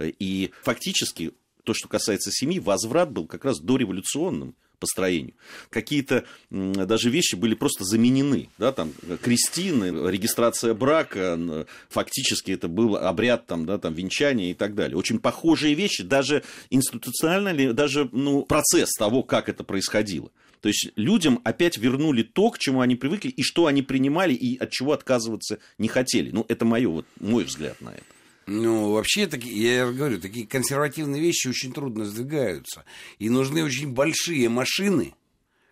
И 0.01 0.51
фактически 0.63 1.35
то, 1.63 1.73
что 1.73 1.87
касается 1.87 2.33
семьи, 2.33 2.59
возврат 2.59 3.13
был 3.13 3.29
как 3.29 3.45
раз 3.45 3.61
дореволюционным 3.61 4.57
построению. 4.85 5.33
Какие-то 5.71 6.25
даже 6.51 7.09
вещи 7.09 7.37
были 7.37 7.55
просто 7.55 7.85
заменены. 7.85 8.51
Да, 8.59 8.71
там, 8.71 8.93
крестины, 9.23 10.11
регистрация 10.11 10.75
брака, 10.75 11.67
фактически 11.89 12.53
это 12.53 12.69
был 12.69 12.97
обряд 12.97 13.47
там, 13.47 13.65
да, 13.65 13.79
там, 13.79 13.95
венчания 13.95 14.51
и 14.51 14.55
так 14.55 14.75
далее. 14.75 14.99
Очень 14.99 15.21
похожие 15.21 15.75
вещи, 15.75 16.03
даже 16.03 16.43
институционально, 16.69 17.73
даже 17.73 18.11
ну, 18.13 18.43
процесс 18.43 18.91
того, 18.99 19.23
как 19.23 19.49
это 19.49 19.65
происходило. 19.65 20.31
То 20.61 20.69
есть 20.69 20.91
людям 20.97 21.41
опять 21.45 21.79
вернули 21.79 22.23
то, 22.23 22.51
к 22.51 22.59
чему 22.59 22.83
они 22.83 22.95
привыкли, 22.95 23.31
и 23.31 23.43
что 23.43 23.65
они 23.65 23.81
принимали, 23.81 24.35
и 24.35 24.59
от 24.59 24.71
чего 24.71 24.93
отказываться 24.93 25.59
не 25.79 25.89
хотели. 25.89 26.31
Ну, 26.31 26.45
это 26.49 26.67
моё, 26.67 26.91
вот, 26.91 27.07
мой 27.21 27.45
взгляд 27.45 27.81
на 27.81 27.89
это. 27.89 28.05
Ну, 28.47 28.93
вообще, 28.93 29.27
такие, 29.27 29.77
я 29.77 29.91
говорю, 29.91 30.21
такие 30.21 30.47
консервативные 30.47 31.21
вещи 31.21 31.49
очень 31.49 31.73
трудно 31.73 32.05
сдвигаются. 32.05 32.85
И 33.19 33.31
нужны 33.31 33.65
очень 33.65 33.93
большие 33.93 34.49
машины, 34.49 35.15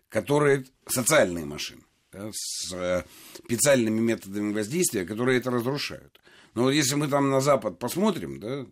которые, 0.09 0.65
социальные 0.87 1.45
машины, 1.45 1.83
да, 2.11 2.29
с 2.33 2.73
э, 2.73 3.03
специальными 3.45 3.99
методами 3.99 4.53
воздействия, 4.53 5.05
которые 5.05 5.39
это 5.39 5.51
разрушают. 5.51 6.19
Но 6.55 6.63
вот 6.63 6.71
если 6.71 6.95
мы 6.95 7.07
там 7.07 7.29
на 7.29 7.41
Запад 7.41 7.79
посмотрим, 7.79 8.39
да, 8.39 8.65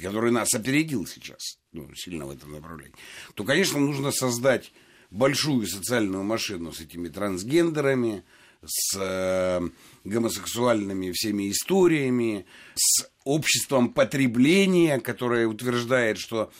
который 0.00 0.32
нас 0.32 0.52
опередил 0.54 1.06
сейчас, 1.06 1.58
ну, 1.72 1.94
сильно 1.94 2.26
в 2.26 2.30
этом 2.30 2.52
направлении, 2.52 2.94
то, 3.34 3.44
конечно, 3.44 3.78
нужно 3.78 4.12
создать 4.12 4.72
большую 5.10 5.66
социальную 5.66 6.24
машину 6.24 6.72
с 6.72 6.80
этими 6.80 7.08
трансгендерами, 7.08 8.24
с 8.64 8.96
э, 8.98 9.60
гомосексуальными 10.04 11.12
всеми 11.12 11.50
историями, 11.50 12.46
с 12.74 13.08
обществом 13.24 13.92
потребления, 13.92 15.00
которое 15.00 15.46
утверждает, 15.46 16.18
что 16.18 16.52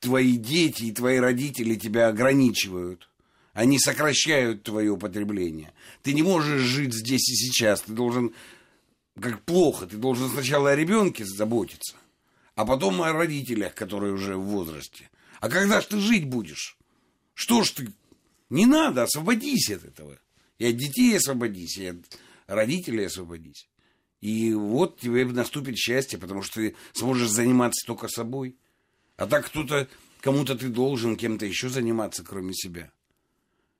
твои 0.00 0.36
дети 0.36 0.84
и 0.84 0.92
твои 0.92 1.18
родители 1.18 1.76
тебя 1.76 2.08
ограничивают. 2.08 3.08
Они 3.52 3.78
сокращают 3.78 4.64
твое 4.64 4.96
потребление. 4.98 5.72
Ты 6.02 6.12
не 6.12 6.22
можешь 6.22 6.60
жить 6.60 6.92
здесь 6.92 7.28
и 7.30 7.34
сейчас. 7.34 7.80
Ты 7.80 7.92
должен, 7.92 8.34
как 9.18 9.42
плохо, 9.42 9.86
ты 9.86 9.96
должен 9.96 10.28
сначала 10.28 10.70
о 10.70 10.76
ребенке 10.76 11.24
заботиться, 11.24 11.96
а 12.54 12.66
потом 12.66 13.00
о 13.02 13.12
родителях, 13.12 13.74
которые 13.74 14.12
уже 14.12 14.36
в 14.36 14.44
возрасте. 14.44 15.08
А 15.40 15.48
когда 15.48 15.80
же 15.80 15.86
ты 15.86 16.00
жить 16.00 16.26
будешь? 16.26 16.76
Что 17.34 17.64
ж 17.64 17.70
ты? 17.70 17.92
Не 18.50 18.66
надо, 18.66 19.04
освободись 19.04 19.70
от 19.70 19.84
этого. 19.84 20.18
И 20.58 20.66
от 20.66 20.76
детей 20.76 21.16
освободись, 21.16 21.78
и 21.78 21.86
от 21.86 22.18
родителей 22.46 23.06
освободись. 23.06 23.68
И 24.20 24.54
вот 24.54 24.98
тебе 25.00 25.24
наступит 25.26 25.76
счастье, 25.76 26.18
потому 26.18 26.42
что 26.42 26.54
ты 26.54 26.76
сможешь 26.94 27.30
заниматься 27.30 27.86
только 27.86 28.08
собой. 28.08 28.56
А 29.16 29.26
так 29.26 29.46
кто-то, 29.46 29.88
кому-то 30.20 30.56
ты 30.56 30.68
должен 30.68 31.16
кем-то 31.16 31.46
еще 31.46 31.68
заниматься, 31.68 32.24
кроме 32.24 32.54
себя. 32.54 32.90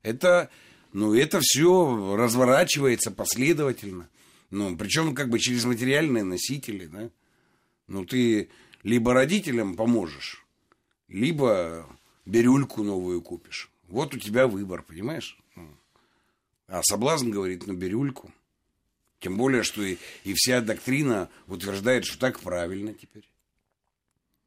Это, 0.02 0.50
ну, 0.92 1.14
это 1.14 1.40
все 1.40 2.16
разворачивается 2.16 3.11
последовательно. 3.11 4.09
Ну, 4.50 4.76
причем 4.76 5.14
как 5.14 5.30
бы 5.30 5.38
через 5.38 5.64
материальные 5.64 6.25
носители, 6.25 6.87
да. 6.87 7.11
Ну, 7.88 8.04
ты 8.04 8.50
либо 8.83 9.14
родителям 9.14 9.75
поможешь, 9.75 10.45
либо 11.09 11.88
бирюльку 12.25 12.83
новую 12.83 13.23
купишь. 13.23 13.71
Вот 13.88 14.14
у 14.14 14.18
тебя 14.18 14.47
выбор, 14.47 14.83
понимаешь? 14.83 15.38
А 16.68 16.82
соблазн 16.82 17.30
говорит 17.30 17.66
на 17.66 17.73
бирюльку. 17.73 18.32
Тем 19.20 19.37
более, 19.37 19.62
что 19.62 19.82
и, 19.82 19.96
и 20.25 20.35
вся 20.35 20.61
доктрина 20.61 21.30
утверждает, 21.46 22.04
что 22.04 22.18
так 22.18 22.40
правильно 22.40 22.92
теперь. 22.92 23.28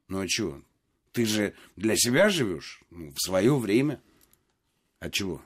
Ну 0.08 0.20
а 0.20 0.28
чего? 0.28 0.60
Ты 1.12 1.26
же 1.26 1.54
для 1.76 1.96
себя 1.96 2.28
живешь 2.28 2.82
ну, 2.90 3.12
в 3.12 3.20
свое 3.20 3.56
время. 3.56 4.00
А 5.00 5.10
чего? 5.10 5.42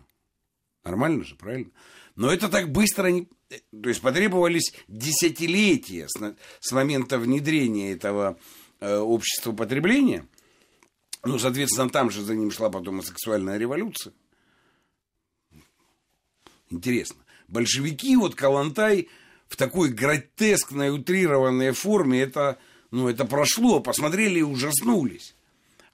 Нормально 0.82 1.24
же, 1.24 1.36
правильно? 1.36 1.70
Но 2.16 2.32
это 2.32 2.48
так 2.48 2.70
быстро 2.70 3.08
не... 3.08 3.28
То 3.48 3.88
есть 3.88 4.00
потребовались 4.00 4.74
десятилетия 4.88 6.08
с, 6.08 6.36
с 6.60 6.72
момента 6.72 7.18
внедрения 7.18 7.92
этого 7.92 8.38
э, 8.80 8.96
общества 8.96 9.52
потребления. 9.52 10.26
Ну, 11.24 11.38
соответственно, 11.38 11.88
там 11.88 12.10
же 12.10 12.22
за 12.22 12.34
ним 12.34 12.50
шла 12.50 12.68
потом 12.68 13.00
и 13.00 13.02
сексуальная 13.02 13.56
революция. 13.56 14.12
Интересно. 16.74 17.16
Большевики, 17.46 18.16
вот 18.16 18.34
Калантай 18.34 19.08
в 19.46 19.56
такой 19.56 19.90
гротескной, 19.90 20.90
утрированной 20.90 21.70
форме, 21.70 22.20
это, 22.20 22.58
ну, 22.90 23.08
это 23.08 23.24
прошло, 23.24 23.78
посмотрели 23.78 24.40
и 24.40 24.42
ужаснулись. 24.42 25.36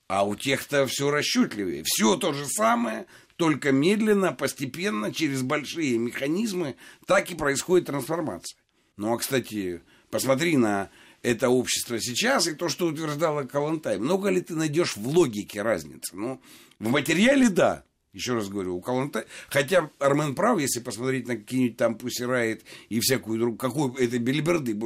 А 0.09 0.27
у 0.27 0.35
тех-то 0.35 0.87
все 0.87 1.11
расчетливее. 1.11 1.83
Все 1.85 2.17
то 2.17 2.33
же 2.33 2.47
самое, 2.47 3.05
только 3.37 3.73
медленно, 3.73 4.33
постепенно, 4.33 5.13
через 5.13 5.43
большие 5.43 5.99
механизмы, 5.99 6.77
так 7.07 7.31
и 7.31 7.35
происходит 7.35 7.89
трансформация. 7.89 8.59
Ну, 8.97 9.13
а, 9.13 9.19
кстати, 9.19 9.83
посмотри 10.11 10.57
на 10.57 10.89
это 11.21 11.51
общество 11.51 12.01
сейчас 12.01 12.47
и 12.47 12.55
то, 12.55 12.71
что 12.71 12.87
утверждала 12.87 13.43
Калантай. 13.43 13.99
Много 13.99 14.31
ли 14.31 14.41
ты 14.41 14.55
найдешь 14.55 14.97
в 14.97 15.07
логике 15.07 15.61
разницы? 15.61 16.17
Ну, 16.17 16.41
в 16.79 16.89
материале 16.89 17.51
да. 17.51 17.85
Еще 18.13 18.35
раз 18.35 18.49
говорю, 18.49 18.77
у 18.77 18.81
Калантай... 18.81 19.25
Хотя 19.49 19.91
Армен 19.99 20.35
прав, 20.35 20.59
если 20.59 20.81
посмотреть 20.81 21.29
на 21.29 21.37
какие-нибудь 21.37 21.77
там 21.77 21.97
Пусирает 21.97 22.65
и 22.89 22.99
всякую 23.01 23.39
другую... 23.39 23.59
Какую 23.59 23.95
это 23.95 24.19
белиберды, 24.19 24.77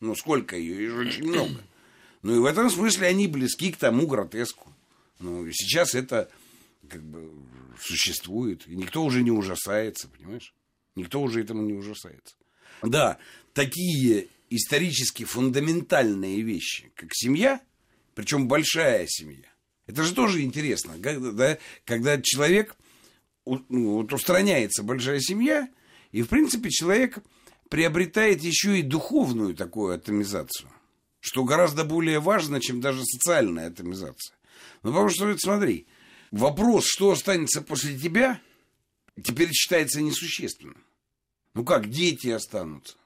ну, 0.00 0.14
сколько 0.14 0.56
ее, 0.56 0.86
их 0.86 0.96
очень 0.96 1.24
много. 1.24 1.60
Ну, 2.22 2.36
и 2.36 2.38
в 2.38 2.44
этом 2.46 2.70
смысле 2.70 3.08
они 3.08 3.28
близки 3.28 3.72
к 3.72 3.76
тому 3.76 4.06
гротеску. 4.06 4.72
Ну, 5.20 5.46
сейчас 5.52 5.94
это 5.94 6.30
как 6.88 7.02
бы 7.02 7.30
существует. 7.80 8.66
И 8.66 8.74
никто 8.74 9.04
уже 9.04 9.22
не 9.22 9.30
ужасается, 9.30 10.08
понимаешь? 10.08 10.54
Никто 10.94 11.20
уже 11.20 11.42
этому 11.42 11.62
не 11.62 11.74
ужасается. 11.74 12.36
Да, 12.82 13.18
такие 13.52 14.28
исторически 14.50 15.24
фундаментальные 15.24 16.42
вещи, 16.42 16.90
как 16.94 17.10
семья, 17.12 17.60
причем 18.14 18.48
большая 18.48 19.06
семья. 19.08 19.48
Это 19.86 20.02
же 20.02 20.14
тоже 20.14 20.42
интересно, 20.42 20.94
когда, 21.00 21.30
да, 21.30 21.58
когда 21.84 22.20
человек, 22.20 22.76
ну, 23.44 23.94
вот 23.98 24.12
устраняется 24.12 24.82
большая 24.82 25.20
семья, 25.20 25.68
и, 26.12 26.22
в 26.22 26.28
принципе, 26.28 26.70
человек 26.70 27.18
приобретает 27.68 28.42
еще 28.42 28.78
и 28.78 28.82
духовную 28.82 29.54
такую 29.54 29.94
атомизацию, 29.94 30.70
что 31.20 31.44
гораздо 31.44 31.84
более 31.84 32.20
важно, 32.20 32.60
чем 32.60 32.80
даже 32.80 33.04
социальная 33.04 33.68
атомизация. 33.68 34.36
Ну, 34.82 34.90
потому 34.90 35.08
что, 35.08 35.36
смотри, 35.38 35.86
вопрос, 36.30 36.86
что 36.86 37.10
останется 37.10 37.62
после 37.62 37.96
тебя, 37.98 38.40
теперь 39.22 39.50
считается 39.52 40.00
несущественным. 40.00 40.82
Ну 41.54 41.64
как, 41.64 41.88
дети 41.88 42.28
останутся? 42.28 42.96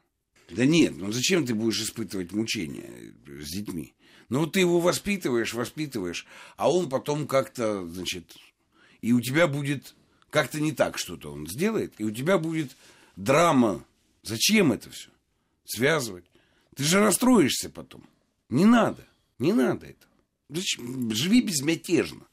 Да 0.51 0.65
нет, 0.67 0.95
ну 0.97 1.13
зачем 1.13 1.47
ты 1.47 1.55
будешь 1.55 1.81
испытывать 1.81 2.33
мучения 2.33 2.91
с 3.27 3.53
детьми? 3.53 3.95
Ну 4.31 4.47
ты 4.47 4.61
его 4.61 4.79
воспитываешь, 4.81 5.55
воспитываешь, 5.55 6.25
а 6.57 6.73
он 6.73 6.89
потом 6.89 7.27
как-то, 7.27 7.87
значит, 7.87 8.37
и 9.01 9.13
у 9.13 9.21
тебя 9.21 9.49
будет 9.49 9.95
как-то 10.31 10.61
не 10.61 10.71
так 10.71 10.99
что-то 10.99 11.33
он 11.33 11.49
сделает, 11.49 11.95
и 11.99 12.05
у 12.05 12.13
тебя 12.13 12.39
будет 12.39 12.77
драма. 13.17 13.85
Зачем 14.23 14.73
это 14.73 14.89
все? 14.91 15.11
Связывать. 15.65 16.25
Ты 16.77 16.85
же 16.85 17.01
расстроишься 17.01 17.71
потом. 17.71 18.09
Не 18.49 18.65
надо, 18.65 19.05
не 19.41 19.53
надо 19.53 19.87
это. 19.87 20.07
Живи 20.49 21.43
безмятежно. 21.43 22.25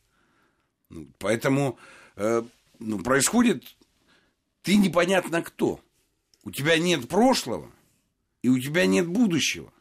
Ну, 0.89 1.07
поэтому 1.17 1.79
э, 2.15 2.43
ну, 2.77 2.99
происходит, 2.99 3.63
ты 4.61 4.75
непонятно 4.75 5.41
кто. 5.41 5.81
У 6.43 6.51
тебя 6.51 6.77
нет 6.77 7.09
прошлого, 7.09 7.71
и 8.43 8.49
у 8.49 8.59
тебя 8.59 8.85
нет 8.85 9.07
будущего. 9.07 9.73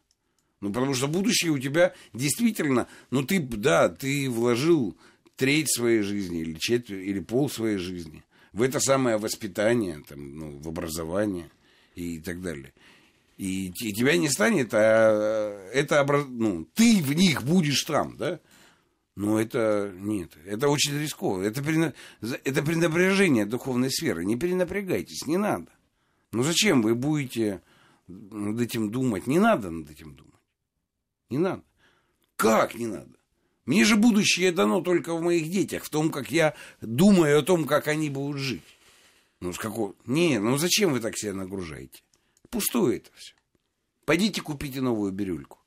Ну, 0.61 0.73
потому 0.73 0.95
что 0.95 1.07
будущее 1.07 1.53
у 1.53 1.59
тебя 1.59 1.95
действительно, 2.15 2.89
ну, 3.11 3.23
ты, 3.23 3.41
да, 3.41 3.89
ты 3.89 4.31
вложил 4.31 4.97
треть 5.37 5.71
своей 5.71 6.01
жизни 6.01 6.41
или 6.41 6.55
четверть, 6.59 7.07
или 7.07 7.21
пол 7.21 7.51
своей 7.51 7.77
жизни 7.77 8.25
в 8.57 8.63
это 8.63 8.81
самое 8.81 9.19
воспитание, 9.19 10.03
там, 10.09 10.39
ну, 10.39 10.59
в 10.59 10.67
образование 10.67 11.51
и 11.95 12.19
так 12.21 12.41
далее. 12.41 12.73
И, 13.37 13.67
и 13.67 13.93
тебя 13.93 14.17
не 14.17 14.31
станет, 14.31 14.71
а 14.73 15.69
это, 15.75 16.03
ну, 16.31 16.67
ты 16.73 17.03
в 17.03 17.13
них 17.13 17.43
будешь 17.43 17.83
там, 17.83 18.17
да? 18.17 18.41
Но 19.15 19.39
это 19.39 19.93
нет, 19.95 20.33
это 20.47 20.69
очень 20.69 20.99
рисково. 20.99 21.43
Это, 21.43 21.63
перена... 21.63 21.93
это 22.21 22.63
пренапряжение 22.63 23.45
духовной 23.45 23.91
сферы. 23.91 24.25
Не 24.25 24.37
перенапрягайтесь, 24.37 25.27
не 25.27 25.37
надо. 25.37 25.69
Ну 26.33 26.43
зачем 26.43 26.81
вы 26.81 26.95
будете 26.95 27.61
над 28.09 28.61
этим 28.61 28.91
думать? 28.91 29.27
Не 29.27 29.39
надо 29.39 29.71
над 29.71 29.91
этим 29.91 30.15
думать. 30.15 30.36
Не 31.31 31.39
надо. 31.39 31.63
Как 32.37 32.75
не 32.75 32.87
надо? 32.87 33.17
Мне 33.65 33.85
же 33.85 33.97
будущее 33.97 34.53
дано 34.53 34.81
только 34.81 35.15
в 35.15 35.23
моих 35.23 35.51
детях, 35.51 35.85
в 35.85 35.91
том, 35.91 36.11
как 36.11 36.31
я 36.31 36.55
думаю 36.81 37.39
о 37.39 37.43
том, 37.43 37.67
как 37.67 37.89
они 37.89 38.11
будут 38.11 38.39
жить. 38.39 38.63
Ну, 39.41 39.53
с 39.53 39.59
какого... 39.59 39.95
Не, 40.07 40.39
ну 40.39 40.57
зачем 40.57 40.93
вы 40.93 41.01
так 41.01 41.19
себя 41.19 41.35
нагружаете? 41.35 42.03
Пустое 42.49 42.99
это 42.99 43.11
все. 43.17 43.35
Пойдите 44.05 44.41
купите 44.41 44.81
новую 44.81 45.11
бирюльку. 45.13 45.59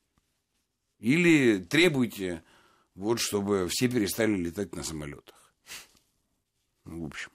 Или 1.00 1.58
требуйте 1.58 2.42
вот 2.96 3.20
чтобы 3.20 3.68
все 3.70 3.88
перестали 3.88 4.36
летать 4.36 4.76
на 4.76 4.84
самолетах. 4.84 5.54
Ну, 6.86 7.04
в 7.04 7.06
общем. 7.06 7.32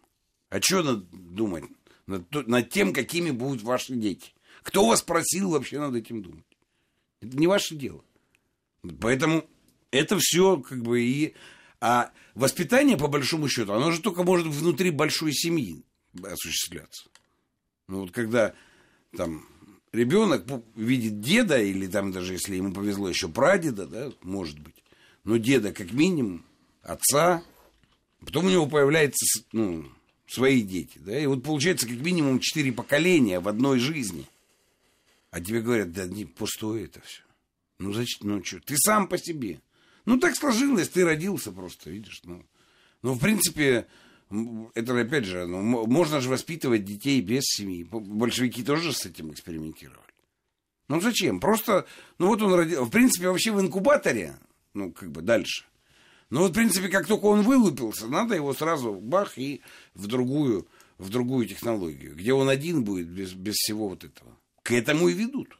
А 0.50 0.60
что 0.60 0.82
надо 0.82 1.04
думать? 1.12 1.64
Над, 2.06 2.30
над 2.46 2.70
тем, 2.70 2.92
какими 2.92 3.30
будут 3.30 3.62
ваши 3.62 3.94
дети. 3.94 4.34
Кто 4.62 4.86
вас 4.86 5.02
просил 5.02 5.50
вообще 5.50 5.78
над 5.78 5.94
этим 5.94 6.22
думать? 6.22 6.44
Это 7.20 7.36
не 7.36 7.46
ваше 7.46 7.76
дело. 7.76 8.04
Поэтому 9.00 9.44
это 9.90 10.18
все 10.18 10.58
как 10.58 10.82
бы 10.82 11.02
и... 11.02 11.34
А 11.80 12.12
воспитание, 12.34 12.96
по 12.96 13.08
большому 13.08 13.48
счету, 13.48 13.72
оно 13.72 13.90
же 13.90 14.00
только 14.00 14.22
может 14.22 14.46
внутри 14.46 14.90
большой 14.90 15.32
семьи 15.32 15.82
осуществляться. 16.22 17.08
Ну 17.88 18.02
вот 18.02 18.10
когда 18.12 18.54
там 19.16 19.46
ребенок 19.92 20.44
видит 20.74 21.20
деда, 21.20 21.60
или 21.60 21.86
там 21.86 22.12
даже 22.12 22.32
если 22.34 22.56
ему 22.56 22.72
повезло 22.72 23.08
еще 23.08 23.28
прадеда, 23.28 23.86
да, 23.86 24.12
может 24.22 24.58
быть, 24.58 24.74
ну, 25.24 25.38
деда 25.38 25.72
как 25.72 25.92
минимум, 25.92 26.44
отца, 26.82 27.42
потом 28.20 28.46
у 28.46 28.50
него 28.50 28.66
появляются, 28.66 29.44
ну, 29.52 29.86
свои 30.26 30.62
дети, 30.62 30.98
да, 30.98 31.18
и 31.18 31.26
вот 31.26 31.42
получается 31.42 31.86
как 31.86 31.98
минимум 31.98 32.40
четыре 32.40 32.72
поколения 32.72 33.40
в 33.40 33.48
одной 33.48 33.78
жизни. 33.78 34.26
А 35.30 35.40
тебе 35.40 35.60
говорят, 35.60 35.92
да 35.92 36.06
не, 36.06 36.24
пустое 36.24 36.84
это 36.84 37.00
все. 37.00 37.23
Ну, 37.84 37.92
зачем, 37.92 38.28
ну, 38.28 38.42
что, 38.42 38.60
ты 38.60 38.76
сам 38.78 39.08
по 39.08 39.18
себе. 39.18 39.60
Ну, 40.06 40.18
так 40.18 40.34
сложилось, 40.36 40.88
ты 40.88 41.04
родился 41.04 41.52
просто, 41.52 41.90
видишь, 41.90 42.22
ну. 42.24 42.42
Ну, 43.02 43.12
в 43.12 43.20
принципе, 43.20 43.86
это, 44.74 44.98
опять 44.98 45.26
же, 45.26 45.46
ну, 45.46 45.86
можно 45.86 46.22
же 46.22 46.30
воспитывать 46.30 46.86
детей 46.86 47.20
без 47.20 47.42
семьи. 47.44 47.84
Большевики 47.84 48.62
тоже 48.62 48.94
с 48.94 49.04
этим 49.04 49.32
экспериментировали. 49.32 50.00
Ну, 50.88 50.98
зачем? 51.02 51.40
Просто, 51.40 51.86
ну, 52.18 52.28
вот 52.28 52.40
он 52.40 52.54
родился, 52.54 52.84
в 52.84 52.90
принципе, 52.90 53.28
вообще 53.28 53.52
в 53.52 53.60
инкубаторе 53.60 54.38
ну, 54.72 54.90
как 54.92 55.10
бы 55.10 55.20
дальше. 55.20 55.66
Но 56.30 56.40
вот, 56.40 56.52
в 56.52 56.54
принципе, 56.54 56.88
как 56.88 57.06
только 57.06 57.26
он 57.26 57.42
вылупился, 57.42 58.06
надо 58.06 58.34
его 58.34 58.54
сразу 58.54 58.94
бах 58.94 59.36
и 59.36 59.60
в 59.92 60.06
другую, 60.06 60.66
в 60.96 61.10
другую 61.10 61.46
технологию, 61.46 62.14
где 62.14 62.32
он 62.32 62.48
один 62.48 62.82
будет 62.82 63.08
без, 63.08 63.34
без 63.34 63.56
всего 63.56 63.88
вот 63.88 64.04
этого. 64.04 64.38
К 64.62 64.72
этому 64.72 65.08
и 65.08 65.12
ведут. 65.12 65.58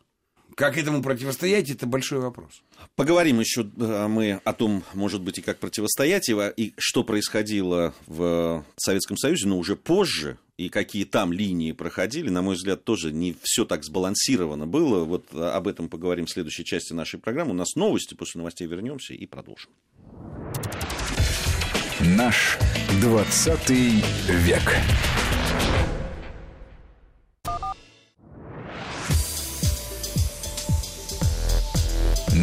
Как 0.56 0.78
этому 0.78 1.02
противостоять, 1.02 1.70
это 1.70 1.86
большой 1.86 2.20
вопрос. 2.20 2.62
Поговорим 2.94 3.40
еще 3.40 3.62
э, 3.62 4.06
мы 4.06 4.40
о 4.44 4.52
том, 4.52 4.84
может 4.94 5.20
быть, 5.20 5.38
и 5.38 5.42
как 5.42 5.58
противостоять 5.58 6.28
его, 6.28 6.46
и 6.46 6.72
что 6.78 7.02
происходило 7.02 7.92
в 8.06 8.64
Советском 8.76 9.16
Союзе, 9.16 9.48
но 9.48 9.58
уже 9.58 9.74
позже, 9.74 10.38
и 10.56 10.68
какие 10.68 11.04
там 11.04 11.32
линии 11.32 11.72
проходили, 11.72 12.28
на 12.28 12.42
мой 12.42 12.54
взгляд, 12.54 12.84
тоже 12.84 13.10
не 13.10 13.34
все 13.42 13.64
так 13.64 13.84
сбалансировано 13.84 14.66
было. 14.66 15.04
Вот 15.04 15.26
э, 15.32 15.42
об 15.42 15.66
этом 15.66 15.88
поговорим 15.88 16.26
в 16.26 16.30
следующей 16.30 16.64
части 16.64 16.92
нашей 16.92 17.18
программы. 17.18 17.50
У 17.50 17.54
нас 17.54 17.74
новости, 17.74 18.14
после 18.14 18.38
новостей 18.38 18.68
вернемся 18.68 19.14
и 19.14 19.26
продолжим. 19.26 19.70
Наш 22.00 22.58
20 23.00 23.70
век. 23.70 24.62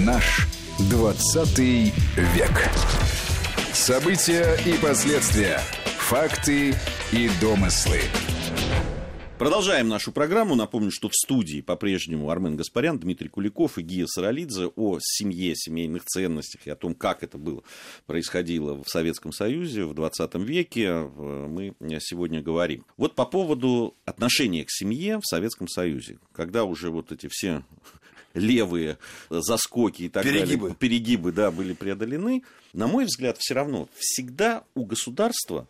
Наш 0.06 0.48
20 0.90 1.60
век. 1.60 2.70
События 3.72 4.58
и 4.66 4.74
последствия– 4.78 5.60
Факты 6.12 6.74
и 7.12 7.30
домыслы. 7.40 8.00
Продолжаем 9.38 9.88
нашу 9.88 10.12
программу. 10.12 10.56
Напомню, 10.56 10.92
что 10.92 11.08
в 11.08 11.16
студии 11.16 11.62
по-прежнему 11.62 12.30
Армен 12.30 12.58
Гаспарян, 12.58 13.00
Дмитрий 13.00 13.30
Куликов 13.30 13.78
и 13.78 13.82
Гия 13.82 14.06
Саралидзе 14.08 14.68
о 14.76 14.98
семье, 15.02 15.56
семейных 15.56 16.04
ценностях 16.06 16.68
и 16.68 16.70
о 16.70 16.76
том, 16.76 16.96
как 16.96 17.24
это 17.24 17.38
было, 17.38 17.64
происходило 18.08 18.84
в 18.84 18.90
Советском 18.90 19.32
Союзе 19.32 19.86
в 19.86 19.94
20 19.94 20.36
веке, 20.36 20.86
э, 20.86 21.48
мы 21.48 21.76
сегодня 22.00 22.42
говорим. 22.42 22.86
Вот 22.98 23.16
по 23.16 23.26
поводу 23.26 23.96
отношения 24.06 24.66
к 24.66 24.70
семье 24.70 25.20
в 25.20 25.26
Советском 25.26 25.68
Союзе, 25.68 26.20
когда 26.34 26.66
уже 26.66 26.90
вот 26.90 27.12
эти 27.12 27.30
все 27.32 27.64
левые 28.34 28.98
заскоки 29.30 30.04
и 30.04 30.10
так 30.10 30.24
перегибы. 30.24 30.62
далее, 30.62 30.76
перегибы, 30.76 31.32
да, 31.32 31.52
были 31.52 31.74
преодолены, 31.74 32.44
на 32.74 32.88
мой 32.88 33.06
взгляд, 33.06 33.38
все 33.40 33.54
равно 33.54 33.90
всегда 33.96 34.64
у 34.76 34.86
государства 34.86 35.68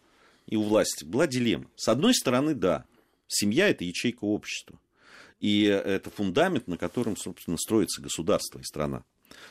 и 0.47 0.56
у 0.56 0.63
власти 0.63 1.04
была 1.04 1.28
дилемма. 1.28 1.65
С 1.76 1.88
одной 1.88 2.13
стороны, 2.13 2.54
да, 2.54 2.86
семья– 3.28 3.69
это 3.69 3.84
ячейка 3.84 4.26
общества. 4.26 4.80
И 5.39 5.63
это 5.63 6.12
фундамент, 6.12 6.67
на 6.67 6.78
котором, 6.78 7.17
собственно, 7.17 7.58
строится 7.58 8.02
государство 8.02 8.60
и 8.60 8.63
страна. 8.63 9.04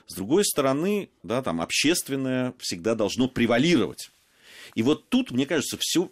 С 0.06 0.14
другой 0.14 0.44
стороны, 0.44 1.10
да, 1.22 1.42
там 1.42 1.60
общественное 1.60 2.54
всегда 2.58 2.94
должно 2.94 3.28
превалировать. 3.28 4.10
И 4.74 4.82
вот 4.82 5.08
тут, 5.08 5.32
мне 5.32 5.46
кажется, 5.46 5.76
все... 5.80 6.10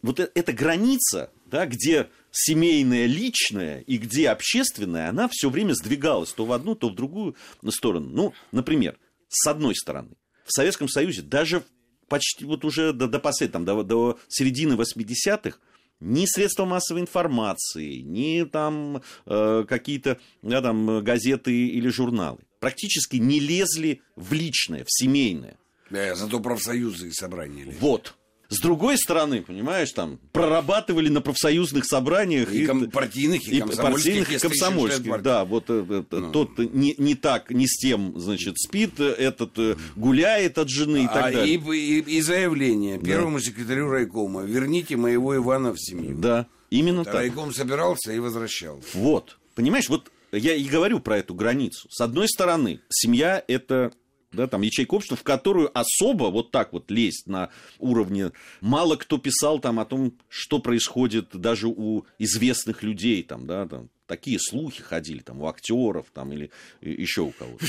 Вот 0.00 0.20
э, 0.20 0.30
эта 0.34 0.52
граница, 0.52 1.32
да, 1.46 1.66
где 1.66 2.08
семейное, 2.30 3.06
личное 3.06 3.80
и 3.80 3.98
где 3.98 4.30
общественное, 4.30 5.08
она 5.08 5.28
все 5.30 5.50
время 5.50 5.74
сдвигалась 5.74 6.32
то 6.32 6.44
в 6.44 6.52
одну, 6.52 6.74
то 6.74 6.88
в 6.88 6.94
другую 6.94 7.36
сторону. 7.70 8.08
Ну, 8.10 8.34
например, 8.52 8.98
с 9.28 9.46
одной 9.46 9.74
стороны, 9.74 10.10
в 10.44 10.52
Советском 10.52 10.88
Союзе 10.88 11.22
даже 11.22 11.62
почти 12.08 12.44
вот 12.44 12.64
уже 12.64 12.92
до, 12.92 13.06
до 13.06 13.18
последнего, 13.18 13.52
там, 13.52 13.64
до, 13.64 13.82
до 13.82 14.18
середины 14.28 14.74
80-х 14.74 15.58
ни 16.00 16.26
средства 16.26 16.64
массовой 16.64 17.00
информации, 17.00 18.00
ни 18.00 18.44
там 18.44 19.02
э, 19.26 19.64
какие-то 19.68 20.18
да, 20.42 20.62
там, 20.62 21.02
газеты 21.02 21.52
или 21.52 21.88
журналы 21.88 22.38
практически 22.60 23.16
не 23.16 23.40
лезли 23.40 24.02
в 24.16 24.32
личное, 24.32 24.84
в 24.84 24.90
семейное. 24.90 25.56
Да, 25.90 26.14
зато 26.14 26.40
профсоюзы 26.40 27.08
и 27.08 27.12
собрания 27.12 27.64
лезли. 27.64 27.78
Вот. 27.80 28.14
С 28.50 28.60
другой 28.60 28.96
стороны, 28.96 29.42
понимаешь, 29.42 29.92
там 29.92 30.18
прорабатывали 30.32 31.10
на 31.10 31.20
профсоюзных 31.20 31.84
собраниях 31.84 32.50
и, 32.50 32.64
и 32.64 32.86
партийных, 32.88 33.46
и, 33.46 33.58
и 33.58 33.60
партийных, 33.60 34.32
и 34.32 34.38
комсомольских, 34.38 35.22
да, 35.22 35.44
вот 35.44 35.64
э, 35.68 36.04
ну. 36.10 36.32
тот 36.32 36.58
не, 36.58 36.94
не 36.96 37.14
так, 37.14 37.50
не 37.50 37.66
с 37.66 37.76
тем, 37.76 38.18
значит, 38.18 38.58
спит, 38.58 39.00
этот 39.00 39.58
э, 39.58 39.76
гуляет 39.96 40.56
от 40.56 40.70
жены 40.70 41.04
и 41.04 41.06
так 41.06 41.26
а, 41.26 41.30
далее. 41.32 41.56
И, 41.56 41.58
и, 41.58 42.00
и 42.00 42.20
заявление 42.22 42.98
первому 42.98 43.36
да. 43.36 43.44
секретарю 43.44 43.90
райкома: 43.90 44.44
верните 44.44 44.96
моего 44.96 45.36
Ивана 45.36 45.74
в 45.74 45.78
семью. 45.78 46.16
Да, 46.16 46.46
именно 46.70 47.00
вот, 47.00 47.08
так. 47.08 47.16
Райком 47.16 47.52
собирался 47.52 48.12
и 48.12 48.18
возвращал. 48.18 48.80
Вот, 48.94 49.36
понимаешь, 49.56 49.90
вот 49.90 50.10
я 50.32 50.54
и 50.54 50.64
говорю 50.64 51.00
про 51.00 51.18
эту 51.18 51.34
границу. 51.34 51.86
С 51.90 52.00
одной 52.00 52.28
стороны, 52.28 52.80
семья 52.88 53.42
это 53.46 53.92
да, 54.32 54.46
там 54.46 54.62
ячейка 54.62 54.94
общества, 54.94 55.16
в 55.16 55.22
которую 55.22 55.76
особо 55.76 56.24
вот 56.24 56.50
так 56.50 56.72
вот 56.72 56.90
лезть 56.90 57.26
на 57.26 57.50
уровне... 57.78 58.32
Мало 58.60 58.96
кто 58.96 59.18
писал 59.18 59.58
там 59.58 59.80
о 59.80 59.84
том, 59.84 60.12
что 60.28 60.58
происходит 60.58 61.28
даже 61.32 61.68
у 61.68 62.04
известных 62.18 62.82
людей, 62.82 63.22
там, 63.22 63.46
да, 63.46 63.66
там, 63.66 63.88
такие 64.06 64.38
слухи 64.40 64.82
ходили 64.82 65.20
там 65.20 65.40
у 65.42 65.46
актеров 65.46 66.06
там 66.12 66.32
или 66.32 66.50
еще 66.80 67.22
у 67.22 67.30
кого-то. 67.30 67.66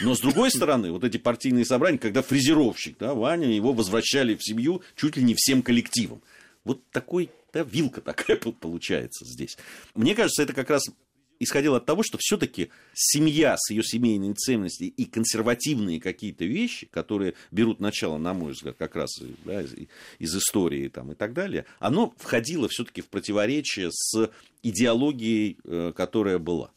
Но 0.00 0.14
с 0.14 0.20
другой 0.20 0.50
стороны, 0.50 0.90
вот 0.90 1.04
эти 1.04 1.18
партийные 1.18 1.64
собрания, 1.64 1.98
когда 1.98 2.22
фрезеровщик, 2.22 2.96
да, 2.98 3.14
Ваня, 3.14 3.46
его 3.48 3.72
возвращали 3.72 4.34
в 4.34 4.44
семью 4.44 4.82
чуть 4.96 5.16
ли 5.16 5.22
не 5.22 5.34
всем 5.36 5.62
коллективом. 5.62 6.22
Вот 6.64 6.82
такой, 6.90 7.30
да, 7.52 7.62
вилка 7.62 8.00
такая 8.00 8.36
получается 8.60 9.24
здесь. 9.24 9.56
Мне 9.94 10.14
кажется, 10.14 10.42
это 10.42 10.52
как 10.52 10.70
раз 10.70 10.84
исходил 11.42 11.74
от 11.74 11.84
того, 11.84 12.02
что 12.02 12.18
все-таки 12.18 12.70
семья 12.94 13.56
с 13.58 13.70
ее 13.70 13.82
семейными 13.82 14.34
ценностями 14.34 14.88
и 14.88 15.04
консервативные 15.04 16.00
какие-то 16.00 16.44
вещи, 16.44 16.86
которые 16.86 17.34
берут 17.50 17.80
начало, 17.80 18.18
на 18.18 18.34
мой 18.34 18.52
взгляд, 18.52 18.76
как 18.78 18.96
раз 18.96 19.20
да, 19.44 19.62
из, 19.62 19.74
из 20.18 20.36
истории 20.36 20.88
там, 20.88 21.12
и 21.12 21.14
так 21.14 21.32
далее, 21.32 21.66
оно 21.78 22.14
входило 22.18 22.68
все-таки 22.68 23.00
в 23.00 23.08
противоречие 23.08 23.90
с 23.90 24.30
идеологией, 24.62 25.58
э, 25.64 25.92
которая 25.96 26.38
была. 26.38 26.70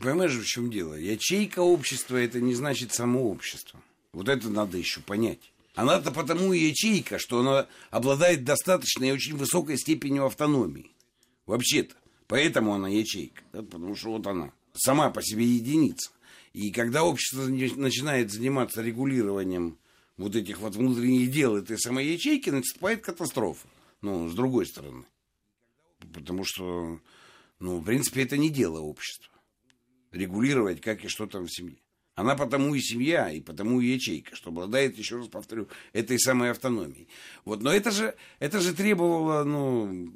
Понимаешь, 0.00 0.32
в 0.32 0.46
чем 0.46 0.70
дело? 0.70 0.94
Ячейка 0.94 1.60
общества 1.60 2.16
это 2.16 2.40
не 2.40 2.54
значит 2.54 2.94
само 2.94 3.30
общество. 3.30 3.80
Вот 4.12 4.28
это 4.28 4.48
надо 4.48 4.78
еще 4.78 5.00
понять. 5.00 5.52
Она-то 5.74 6.10
потому 6.10 6.52
и 6.52 6.58
ячейка, 6.58 7.18
что 7.18 7.40
она 7.40 7.66
обладает 7.90 8.44
достаточной 8.44 9.08
и 9.08 9.12
очень 9.12 9.36
высокой 9.36 9.78
степенью 9.78 10.24
автономии. 10.24 10.90
Вообще-то. 11.46 11.94
Поэтому 12.30 12.74
она 12.74 12.88
ячейка, 12.88 13.42
да, 13.52 13.64
потому 13.64 13.96
что 13.96 14.12
вот 14.12 14.26
она 14.28 14.52
сама 14.72 15.10
по 15.10 15.20
себе 15.20 15.44
единица. 15.44 16.12
И 16.52 16.70
когда 16.70 17.02
общество 17.02 17.42
начинает 17.48 18.30
заниматься 18.30 18.82
регулированием 18.82 19.76
вот 20.16 20.36
этих 20.36 20.60
вот 20.60 20.76
внутренних 20.76 21.32
дел 21.32 21.56
этой 21.56 21.76
самой 21.76 22.06
ячейки, 22.06 22.50
наступает 22.50 23.02
катастрофа. 23.02 23.66
Ну, 24.00 24.28
с 24.28 24.34
другой 24.34 24.66
стороны. 24.66 25.06
Потому 26.14 26.44
что, 26.44 27.00
ну, 27.58 27.78
в 27.78 27.84
принципе, 27.84 28.22
это 28.22 28.36
не 28.38 28.48
дело 28.48 28.78
общества. 28.78 29.32
Регулировать, 30.12 30.80
как 30.80 31.04
и 31.04 31.08
что 31.08 31.26
там 31.26 31.46
в 31.46 31.52
семье. 31.52 31.78
Она 32.14 32.36
потому 32.36 32.74
и 32.76 32.80
семья, 32.80 33.30
и 33.30 33.40
потому 33.40 33.80
и 33.80 33.86
ячейка, 33.86 34.36
что 34.36 34.50
обладает, 34.50 34.98
еще 34.98 35.16
раз 35.16 35.26
повторю, 35.26 35.68
этой 35.92 36.20
самой 36.20 36.50
автономией. 36.50 37.08
Вот, 37.44 37.60
но 37.60 37.72
это 37.72 37.90
же, 37.90 38.14
это 38.38 38.60
же 38.60 38.72
требовало, 38.72 39.42
ну, 39.42 40.08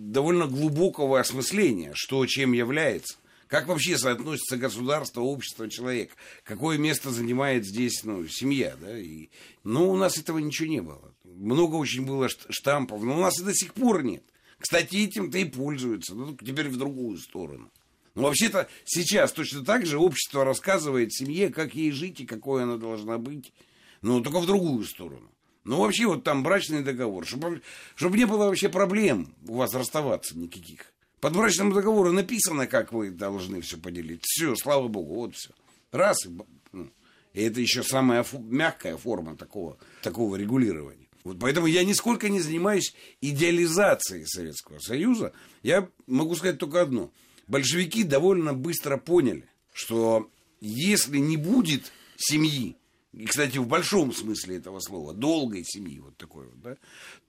довольно 0.00 0.46
глубокого 0.46 1.20
осмысления, 1.20 1.92
что 1.94 2.24
чем 2.26 2.52
является. 2.52 3.16
Как 3.48 3.66
вообще 3.66 3.98
соотносится 3.98 4.56
государство, 4.56 5.22
общество, 5.22 5.68
человек? 5.68 6.12
Какое 6.44 6.78
место 6.78 7.10
занимает 7.10 7.66
здесь 7.66 8.04
ну, 8.04 8.26
семья? 8.28 8.76
Да? 8.80 8.96
И, 8.96 9.28
ну, 9.64 9.90
у 9.90 9.96
нас 9.96 10.18
этого 10.18 10.38
ничего 10.38 10.68
не 10.68 10.80
было. 10.80 11.12
Много 11.24 11.74
очень 11.74 12.06
было 12.06 12.28
штампов, 12.28 13.02
но 13.02 13.16
у 13.16 13.20
нас 13.20 13.40
и 13.40 13.44
до 13.44 13.52
сих 13.52 13.74
пор 13.74 14.04
нет. 14.04 14.22
Кстати, 14.58 14.96
этим-то 14.96 15.38
и 15.38 15.44
пользуются, 15.44 16.14
но 16.14 16.36
теперь 16.36 16.68
в 16.68 16.76
другую 16.76 17.18
сторону. 17.18 17.70
Ну, 18.14 18.22
вообще-то 18.22 18.68
сейчас 18.84 19.32
точно 19.32 19.64
так 19.64 19.84
же 19.84 19.98
общество 19.98 20.44
рассказывает 20.44 21.12
семье, 21.12 21.50
как 21.50 21.74
ей 21.74 21.90
жить 21.90 22.20
и 22.20 22.26
какой 22.26 22.62
она 22.62 22.76
должна 22.76 23.18
быть, 23.18 23.52
но 24.02 24.20
только 24.20 24.40
в 24.40 24.46
другую 24.46 24.84
сторону. 24.84 25.30
Ну, 25.70 25.82
вообще, 25.82 26.06
вот 26.06 26.24
там 26.24 26.42
брачный 26.42 26.82
договор, 26.82 27.24
чтобы, 27.24 27.62
чтобы 27.94 28.18
не 28.18 28.24
было 28.24 28.46
вообще 28.46 28.68
проблем 28.68 29.32
у 29.46 29.54
вас 29.54 29.72
расставаться 29.72 30.36
никаких. 30.36 30.92
Под 31.20 31.36
брачным 31.36 31.72
договором 31.72 32.16
написано, 32.16 32.66
как 32.66 32.92
вы 32.92 33.12
должны 33.12 33.60
все 33.60 33.76
поделить. 33.76 34.24
Все, 34.24 34.56
слава 34.56 34.88
богу, 34.88 35.14
вот 35.14 35.36
все. 35.36 35.50
Раз, 35.92 36.26
и, 36.26 36.30
ну, 36.72 36.90
и 37.34 37.42
это 37.42 37.60
еще 37.60 37.84
самая 37.84 38.24
фу, 38.24 38.40
мягкая 38.40 38.96
форма 38.96 39.36
такого, 39.36 39.78
такого 40.02 40.34
регулирования. 40.34 41.06
Вот 41.22 41.38
поэтому 41.38 41.68
я 41.68 41.84
нисколько 41.84 42.28
не 42.30 42.40
занимаюсь 42.40 42.92
идеализацией 43.20 44.26
Советского 44.26 44.80
Союза. 44.80 45.32
Я 45.62 45.88
могу 46.08 46.34
сказать 46.34 46.58
только 46.58 46.82
одно. 46.82 47.12
Большевики 47.46 48.02
довольно 48.02 48.54
быстро 48.54 48.96
поняли, 48.96 49.48
что 49.72 50.28
если 50.60 51.18
не 51.18 51.36
будет 51.36 51.92
семьи, 52.16 52.76
и, 53.12 53.24
кстати, 53.26 53.58
в 53.58 53.66
большом 53.66 54.12
смысле 54.12 54.56
этого 54.56 54.78
слова, 54.80 55.12
долгой 55.12 55.64
семьи, 55.64 55.98
вот 55.98 56.16
такой 56.16 56.46
вот, 56.46 56.60
да, 56.60 56.76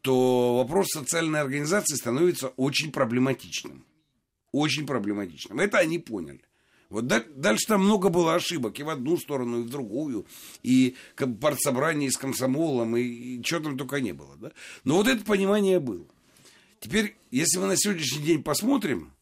то 0.02 0.58
вопрос 0.58 0.90
социальной 0.90 1.42
организации 1.42 1.96
становится 1.96 2.50
очень 2.50 2.92
проблематичным. 2.92 3.84
Очень 4.52 4.86
проблематичным. 4.86 5.60
Это 5.60 5.80
они 5.80 5.98
поняли. 5.98 6.42
Вот 6.90 7.08
дальше 7.08 7.68
там 7.68 7.86
много 7.86 8.10
было 8.10 8.36
ошибок 8.36 8.78
и 8.78 8.84
в 8.84 8.90
одну 8.90 9.18
сторону, 9.18 9.62
и 9.62 9.64
в 9.64 9.70
другую, 9.70 10.28
и 10.62 10.96
партсобрание 11.40 12.12
с 12.12 12.18
комсомолом, 12.18 12.98
и, 12.98 13.02
и 13.02 13.44
что 13.44 13.62
там 13.62 13.78
только 13.78 14.02
не 14.02 14.12
было. 14.12 14.36
Да? 14.36 14.52
Но 14.84 14.98
вот 14.98 15.08
это 15.08 15.24
понимание 15.24 15.80
было. 15.80 16.06
Теперь, 16.82 17.16
если 17.32 17.60
мы 17.60 17.68
на 17.68 17.78
сегодняшний 17.78 18.24
день 18.24 18.44
посмотрим, 18.44 19.14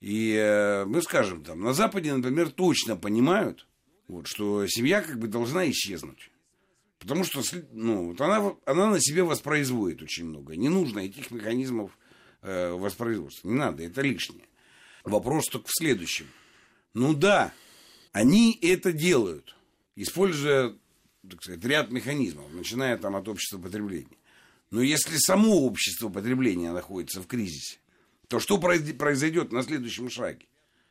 и 0.00 0.34
э, 0.34 0.84
мы 0.84 1.00
скажем, 1.00 1.44
там, 1.44 1.60
на 1.60 1.74
Западе, 1.74 2.12
например, 2.12 2.50
точно 2.50 2.96
понимают, 2.96 3.65
вот, 4.08 4.26
что 4.26 4.66
семья 4.66 5.02
как 5.02 5.18
бы 5.18 5.28
должна 5.28 5.68
исчезнуть. 5.70 6.30
Потому 6.98 7.24
что 7.24 7.42
ну, 7.72 8.08
вот 8.08 8.20
она, 8.20 8.54
она 8.64 8.90
на 8.90 9.00
себе 9.00 9.22
воспроизводит 9.22 10.02
очень 10.02 10.24
много. 10.24 10.56
Не 10.56 10.68
нужно 10.68 11.00
этих 11.00 11.30
механизмов 11.30 11.96
э, 12.42 12.72
воспроизводства. 12.72 13.48
Не 13.48 13.54
надо, 13.54 13.82
это 13.82 14.00
лишнее. 14.00 14.48
Вопрос 15.04 15.46
только 15.46 15.68
в 15.68 15.74
следующем. 15.74 16.26
Ну 16.94 17.14
да, 17.14 17.52
они 18.12 18.58
это 18.62 18.92
делают, 18.92 19.54
используя 19.94 20.74
так 21.28 21.42
сказать, 21.42 21.64
ряд 21.64 21.90
механизмов, 21.90 22.52
начиная 22.52 22.96
там 22.96 23.16
от 23.16 23.28
общества 23.28 23.58
потребления. 23.58 24.16
Но 24.70 24.82
если 24.82 25.16
само 25.16 25.64
общество 25.64 26.08
потребления 26.08 26.72
находится 26.72 27.20
в 27.20 27.26
кризисе, 27.26 27.78
то 28.28 28.40
что 28.40 28.58
произойдет 28.58 29.52
на 29.52 29.62
следующем 29.62 30.10
шаге? 30.10 30.46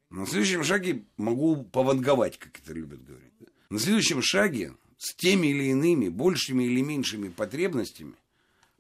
На 0.09 0.25
следующем 0.25 0.63
шаге 0.63 1.03
могу 1.17 1.63
пованговать, 1.63 2.37
как 2.37 2.59
это 2.59 2.73
любят 2.73 3.03
говорить. 3.03 3.33
На 3.69 3.79
следующем 3.79 4.21
шаге 4.21 4.75
с 4.97 5.15
теми 5.15 5.47
или 5.47 5.65
иными, 5.65 6.09
большими 6.09 6.63
или 6.63 6.81
меньшими 6.81 7.29
потребностями 7.29 8.15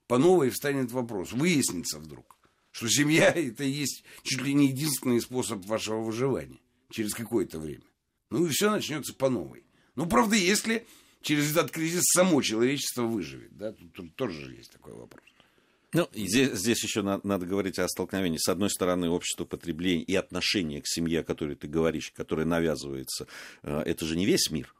по 0.07 0.17
новой 0.17 0.49
встанет 0.49 0.91
вопрос, 0.91 1.33
выяснится 1.33 1.99
вдруг, 1.99 2.37
что 2.71 2.87
семья 2.87 3.31
это 3.31 3.63
есть 3.63 4.03
чуть 4.23 4.41
ли 4.41 4.53
не 4.53 4.67
единственный 4.67 5.19
способ 5.19 5.65
вашего 5.65 6.01
выживания 6.01 6.59
через 6.89 7.13
какое-то 7.13 7.59
время. 7.59 7.83
Ну 8.29 8.45
и 8.45 8.49
все 8.49 8.69
начнется 8.69 9.13
по 9.13 9.29
новой. 9.29 9.63
Ну, 9.95 10.05
правда, 10.07 10.35
если 10.35 10.85
через 11.21 11.51
этот 11.51 11.71
кризис 11.71 12.03
само 12.13 12.41
человечество 12.41 13.03
выживет, 13.03 13.57
да, 13.57 13.71
тут, 13.71 13.93
тут 13.93 14.15
тоже 14.15 14.53
есть 14.53 14.71
такой 14.71 14.93
вопрос. 14.93 15.23
Ну, 15.95 16.09
здесь, 16.13 16.51
здесь 16.53 16.83
еще 16.83 17.01
надо, 17.01 17.25
надо 17.27 17.45
говорить 17.45 17.79
о 17.79 17.87
столкновении. 17.87 18.37
С 18.37 18.49
одной 18.49 18.69
стороны, 18.69 19.09
общество 19.09 19.45
потребления 19.45 20.03
и 20.03 20.15
отношение 20.15 20.81
к 20.81 20.87
семье, 20.87 21.21
о 21.21 21.23
которой 21.23 21.55
ты 21.55 21.67
говоришь, 21.67 22.11
которое 22.15 22.45
навязывается, 22.45 23.27
э, 23.63 23.81
это 23.85 24.05
же 24.05 24.15
не 24.17 24.25
весь 24.25 24.51
мир. 24.51 24.73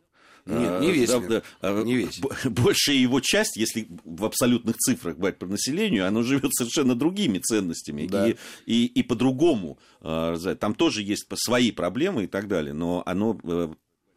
Нет, 0.46 0.80
не 0.82 0.92
весь. 0.92 1.10
Да, 1.10 1.20
мир. 1.20 1.30
да, 1.30 1.44
а, 1.62 1.84
не 1.84 1.96
весь. 1.96 2.20
Большая 2.46 2.98
его 2.98 3.20
часть, 3.20 3.58
если 3.58 3.88
в 4.04 4.26
абсолютных 4.26 4.78
цифрах 4.78 5.18
брать 5.18 5.40
по 5.40 5.48
населению, 5.48 6.08
оно 6.08 6.22
живет 6.22 6.54
совершенно 6.54 6.94
другими 6.94 7.40
ценностями 7.40 8.06
Да. 8.06 8.28
и, 8.30 8.36
и, 8.68 8.86
и 8.86 9.02
по-другому. 9.02 9.80
а, 10.02 10.36
Там 10.60 10.76
тоже 10.76 11.02
есть 11.02 11.26
свои 11.36 11.72
проблемы 11.72 12.26
и 12.26 12.28
так 12.28 12.48
далее, 12.48 12.74
но 12.74 13.02
оно 13.08 13.40
э, 13.44 13.74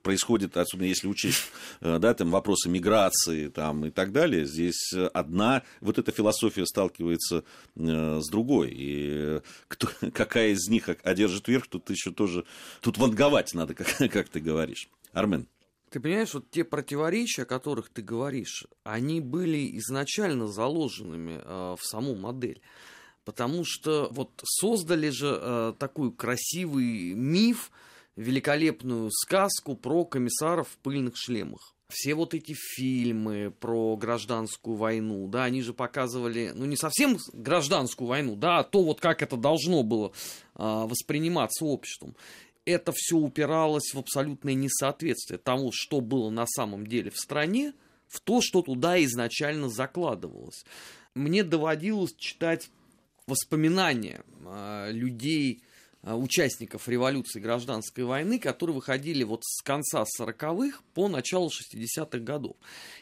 происходит, 0.09 0.57
особенно 0.57 0.87
если 0.87 1.07
учесть 1.07 1.53
э, 1.83 1.99
да, 1.99 2.15
там, 2.15 2.31
вопросы 2.31 2.71
миграции 2.71 3.49
там, 3.49 3.85
и 3.85 3.91
так 3.91 4.11
далее, 4.11 4.47
здесь 4.47 4.95
одна 5.13 5.65
вот 5.83 5.99
эта 5.99 6.13
философия 6.13 6.65
сталкивается 6.65 7.45
э, 7.77 8.21
с 8.23 8.27
другой. 8.31 8.71
И 8.71 9.09
э, 9.11 9.41
кто, 9.69 9.89
какая 10.15 10.53
из 10.53 10.67
них 10.69 10.89
одержит 11.03 11.47
верх, 11.47 11.67
тут 11.67 11.91
еще 11.91 12.11
тоже... 12.11 12.47
Тут 12.81 12.97
ванговать 12.97 13.53
надо, 13.53 13.75
как, 13.75 13.87
как 14.11 14.31
ты 14.31 14.41
говоришь. 14.41 14.89
Армен. 15.13 15.47
Ты 15.91 16.01
понимаешь, 16.01 16.33
вот 16.33 16.51
те 16.51 16.65
противоречия, 16.65 17.43
о 17.43 17.45
которых 17.45 17.91
ты 17.91 18.01
говоришь, 18.01 18.67
они 18.85 19.21
были 19.21 19.77
изначально 19.77 20.47
заложенными 20.47 21.43
э, 21.45 21.77
в 21.79 21.85
саму 21.85 22.15
модель. 22.15 22.63
Потому 23.27 23.63
что 23.67 24.09
вот 24.11 24.31
создали 24.43 25.11
же 25.11 25.39
э, 25.39 25.75
такой 25.79 26.13
красивый 26.13 27.13
миф, 27.13 27.71
великолепную 28.19 29.11
сказку 29.13 29.77
про 29.77 30.05
комиссаров 30.05 30.69
в 30.69 30.77
пыльных 30.79 31.17
шлемах. 31.17 31.75
Все 31.89 32.15
вот 32.15 32.35
эти 32.35 32.53
фильмы 32.53 33.51
про 33.61 33.97
гражданскую 33.97 34.77
войну, 34.77 35.27
да, 35.29 35.45
они 35.45 35.63
же 35.63 35.73
показывали, 35.73 36.53
ну, 36.55 36.67
не 36.67 36.77
совсем 36.77 37.17
гражданскую 37.33 38.09
войну, 38.09 38.37
да, 38.37 38.59
а 38.59 38.65
то 38.65 38.83
вот 38.83 39.01
как 39.01 39.23
это 39.23 39.37
должно 39.37 39.85
было 39.85 40.13
а, 40.55 40.87
восприниматься 40.87 41.65
обществом. 41.65 42.15
Это 42.67 42.93
все 42.95 43.17
упиралось 43.17 43.95
в 43.95 43.99
абсолютное 43.99 44.53
несоответствие 44.53 45.39
тому, 45.39 45.71
что 45.73 46.01
было 46.01 46.29
на 46.29 46.47
самом 46.47 46.87
деле 46.87 47.11
в 47.11 47.17
стране, 47.17 47.73
в 48.09 48.21
то, 48.21 48.41
что 48.43 48.63
туда 48.63 49.03
изначально 49.05 49.71
закладывалось. 49.71 50.65
Мне 51.15 51.45
доводилось 51.45 52.15
читать 52.19 52.69
воспоминания 53.27 54.25
а, 54.45 54.91
людей, 54.91 55.63
участников 56.17 56.89
революции 56.89 57.41
гражданской 57.41 58.05
войны, 58.05 58.39
которые 58.39 58.75
выходили 58.77 59.25
вот 59.25 59.45
с 59.45 59.63
конца 59.63 60.05
40-х 60.19 60.81
по 60.95 61.09
начало 61.09 61.49
60-х 61.49 62.19
годов. 62.19 62.57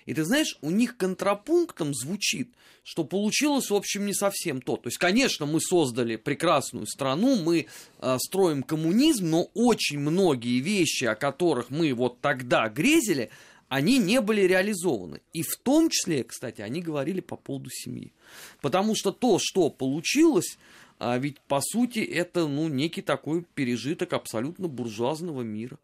И 0.06 0.14
ты 0.14 0.24
знаешь, 0.24 0.58
у 0.62 0.70
них 0.70 0.96
контрапунктом 0.96 1.94
звучит, 1.94 2.50
что 2.82 3.04
получилось, 3.04 3.70
в 3.70 3.74
общем, 3.74 4.06
не 4.06 4.14
совсем 4.14 4.60
то. 4.60 4.76
То 4.76 4.88
есть, 4.88 4.98
конечно, 4.98 5.44
мы 5.44 5.60
создали 5.60 6.16
прекрасную 6.16 6.86
страну, 6.86 7.36
мы 7.36 7.66
э, 7.98 8.16
строим 8.20 8.62
коммунизм, 8.62 9.28
но 9.28 9.50
очень 9.54 9.98
многие 9.98 10.60
вещи, 10.60 11.04
о 11.04 11.16
которых 11.16 11.70
мы 11.70 11.92
вот 11.94 12.20
тогда 12.20 12.68
грезили, 12.68 13.30
они 13.68 13.98
не 13.98 14.20
были 14.20 14.42
реализованы. 14.42 15.20
И 15.32 15.42
в 15.42 15.56
том 15.56 15.90
числе, 15.90 16.22
кстати, 16.24 16.60
они 16.60 16.80
говорили 16.80 17.20
по 17.20 17.36
поводу 17.36 17.70
семьи. 17.70 18.12
Потому 18.60 18.94
что 18.94 19.10
то, 19.10 19.38
что 19.40 19.70
получилось, 19.70 20.56
а 20.98 21.18
ведь 21.18 21.40
по 21.40 21.60
сути 21.60 21.98
это 22.00 22.46
ну, 22.46 22.68
некий 22.68 23.02
такой 23.02 23.44
пережиток 23.54 24.12
абсолютно 24.12 24.68
буржуазного 24.68 25.42
мира. 25.42 25.78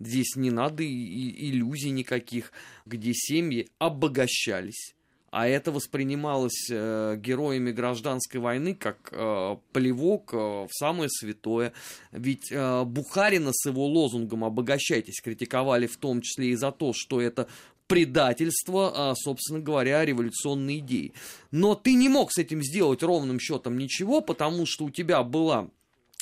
Здесь 0.00 0.36
не 0.36 0.50
надо 0.50 0.82
и, 0.82 0.86
и 0.86 1.50
иллюзий 1.50 1.90
никаких, 1.90 2.52
где 2.86 3.12
семьи 3.14 3.68
обогащались. 3.78 4.94
А 5.30 5.46
это 5.46 5.72
воспринималось 5.72 6.68
э, 6.70 7.16
героями 7.18 7.70
гражданской 7.70 8.40
войны 8.40 8.74
как 8.74 9.10
э, 9.12 9.56
плевок 9.72 10.32
э, 10.32 10.36
в 10.36 10.70
самое 10.70 11.10
святое. 11.10 11.74
Ведь 12.12 12.50
э, 12.50 12.84
Бухарина 12.84 13.50
с 13.52 13.68
его 13.68 13.86
лозунгом 13.86 14.44
«обогащайтесь» 14.44 15.20
критиковали 15.20 15.86
в 15.86 15.98
том 15.98 16.22
числе 16.22 16.50
и 16.50 16.54
за 16.54 16.72
то, 16.72 16.92
что 16.94 17.20
это 17.20 17.46
предательство, 17.88 19.10
а, 19.10 19.14
собственно 19.16 19.58
говоря, 19.58 20.04
революционной 20.04 20.78
идеи. 20.78 21.12
Но 21.50 21.74
ты 21.74 21.94
не 21.94 22.08
мог 22.08 22.30
с 22.30 22.38
этим 22.38 22.62
сделать 22.62 23.02
ровным 23.02 23.40
счетом 23.40 23.76
ничего, 23.76 24.20
потому 24.20 24.66
что 24.66 24.84
у 24.84 24.90
тебя 24.90 25.22
была 25.24 25.68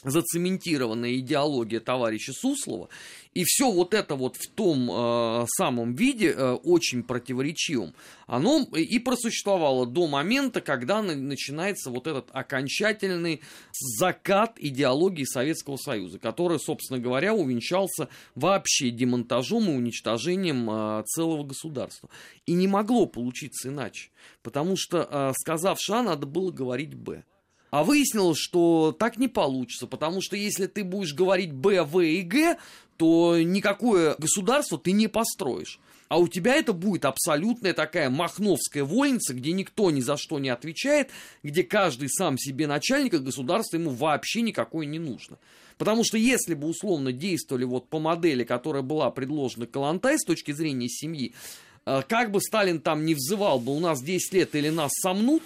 зацементированная 0.03 1.17
идеология 1.17 1.81
товарища 1.81 2.33
Суслова, 2.33 2.89
и 3.33 3.45
все 3.45 3.71
вот 3.71 3.95
это 3.95 4.15
вот 4.15 4.37
в 4.37 4.51
том 4.51 4.91
э, 4.91 5.47
самом 5.49 5.95
виде, 5.95 6.33
э, 6.33 6.53
очень 6.53 7.03
противоречивом, 7.03 7.95
оно 8.27 8.63
и 8.75 8.99
просуществовало 8.99 9.87
до 9.87 10.07
момента, 10.07 10.61
когда 10.61 11.03
на, 11.03 11.15
начинается 11.15 11.91
вот 11.91 12.07
этот 12.07 12.29
окончательный 12.33 13.41
закат 13.73 14.59
идеологии 14.59 15.25
Советского 15.25 15.77
Союза, 15.77 16.19
который, 16.19 16.61
собственно 16.61 17.01
говоря, 17.01 17.35
увенчался 17.35 18.09
вообще 18.35 18.91
демонтажом 18.91 19.71
и 19.71 19.75
уничтожением 19.75 20.69
э, 20.71 21.05
целого 21.07 21.45
государства. 21.45 22.11
И 22.45 22.53
не 22.53 22.69
могло 22.69 23.07
получиться 23.07 23.69
иначе, 23.69 24.11
потому 24.43 24.77
что, 24.77 25.09
э, 25.11 25.33
сказав 25.39 25.81
«Ш», 25.81 26.03
надо 26.03 26.27
было 26.27 26.51
говорить 26.51 26.95
«Б». 26.95 27.25
А 27.71 27.85
выяснилось, 27.85 28.39
что 28.39 28.95
так 28.97 29.19
не 29.19 29.29
получится, 29.29 29.87
потому 29.87 30.21
что 30.23 30.37
если 30.37 30.67
ты 30.67 30.85
будешь 30.85 31.15
говорить 31.15 31.53
Б, 31.53 31.83
В 31.83 32.01
и 32.01 32.23
Г, 32.23 32.59
то 32.97 33.39
никакое 33.39 34.15
государство 34.19 34.79
ты 34.79 34.93
не 34.93 35.09
построишь. 35.09 35.81
А 36.09 36.19
у 36.19 36.29
тебя 36.29 36.55
это 36.55 36.73
будет 36.73 37.05
абсолютная 37.05 37.73
такая 37.73 38.11
махновская 38.11 38.85
вольница, 38.85 39.35
где 39.35 39.53
никто 39.53 39.91
ни 39.91 40.01
за 40.01 40.17
что 40.17 40.39
не 40.39 40.49
отвечает, 40.49 41.11
где 41.43 41.65
каждый 41.65 42.09
сам 42.09 42.39
себе 42.39 42.67
начальник, 42.69 43.15
а 43.15 43.19
государство 43.19 43.77
ему 43.77 43.91
вообще 43.91 44.43
никакое 44.43 44.87
не 44.87 45.01
нужно. 45.01 45.39
Потому 45.79 46.05
что 46.05 46.17
если 46.17 46.55
бы 46.55 46.69
условно 46.69 47.13
действовали 47.13 47.65
вот 47.65 47.89
по 47.89 47.99
модели, 47.99 48.45
которая 48.45 48.83
была 48.83 49.11
предложена 49.11 49.67
Калантай 49.67 50.19
с 50.19 50.25
точки 50.25 50.53
зрения 50.53 50.89
семьи, 50.89 51.35
э, 51.85 52.03
как 52.09 52.31
бы 52.31 52.41
Сталин 52.41 52.81
там 52.81 53.05
не 53.05 53.15
взывал 53.15 53.59
бы, 53.59 53.77
у 53.77 53.81
нас 53.81 54.01
10 54.01 54.33
лет 54.33 54.55
или 54.55 54.69
нас 54.69 54.93
сомнут, 55.03 55.43